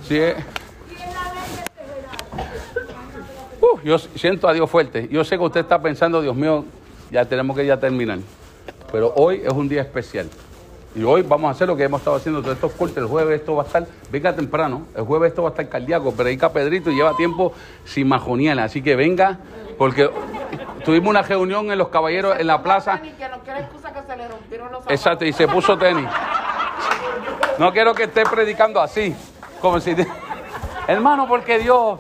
[0.08, 0.36] Sí, eh.
[3.62, 5.08] Uh, yo siento a Dios fuerte.
[5.12, 6.66] Yo sé que usted está pensando, Dios mío,
[7.12, 8.20] ya tenemos que ya terminar.
[8.92, 10.30] Pero hoy es un día especial.
[10.94, 12.98] Y hoy vamos a hacer lo que hemos estado haciendo todos estos cortes.
[12.98, 16.12] El jueves esto va a estar, venga temprano, el jueves esto va a estar cardíaco,
[16.14, 17.54] predica Pedrito y lleva tiempo
[17.86, 18.66] sin majoniela.
[18.66, 19.40] Así que venga,
[19.78, 20.10] porque
[20.84, 23.00] tuvimos una reunión en los caballeros en la plaza.
[24.90, 26.10] Exacto, y se puso tenis.
[27.58, 29.16] No quiero que esté predicando así,
[29.62, 29.96] como si...
[30.92, 32.00] Hermano, porque Dios...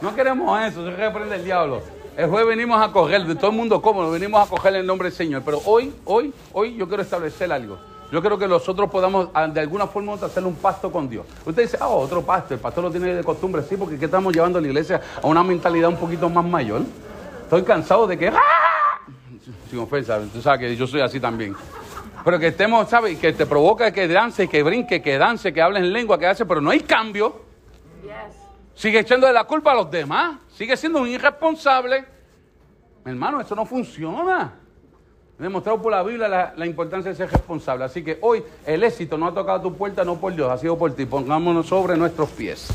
[0.00, 1.82] No queremos eso, se reprende el diablo.
[2.16, 5.08] El jueves venimos a coger, de todo el mundo cómodo, venimos a coger el nombre
[5.08, 5.42] del Señor.
[5.44, 7.76] Pero hoy, hoy, hoy yo quiero establecer algo.
[8.12, 11.08] Yo creo que nosotros podamos ah, de alguna forma u otra hacer un pacto con
[11.08, 11.26] Dios.
[11.44, 14.32] Usted dice, ah, otro pacto, el pastor lo tiene de costumbre, sí, porque ¿qué estamos
[14.32, 16.82] llevando a la iglesia a una mentalidad un poquito más mayor?
[17.42, 18.38] Estoy cansado de que, ¡ah!
[19.68, 21.56] sin ofensa, tú sabes que yo soy así también.
[22.24, 23.18] Pero que estemos, ¿sabes?
[23.18, 26.46] Que te provoca que dance, que brinque, que dance, que hables en lengua, que hace,
[26.46, 27.42] pero no hay cambio.
[28.74, 30.38] Sigue echando de la culpa a los demás.
[30.52, 32.04] Sigue siendo un irresponsable.
[33.04, 34.54] Mi hermano, eso no funciona.
[35.38, 37.84] Demostrado por la Biblia la, la importancia de ser responsable.
[37.84, 40.78] Así que hoy el éxito no ha tocado tu puerta, no por Dios, ha sido
[40.78, 41.04] por ti.
[41.04, 42.68] Pongámonos sobre nuestros pies.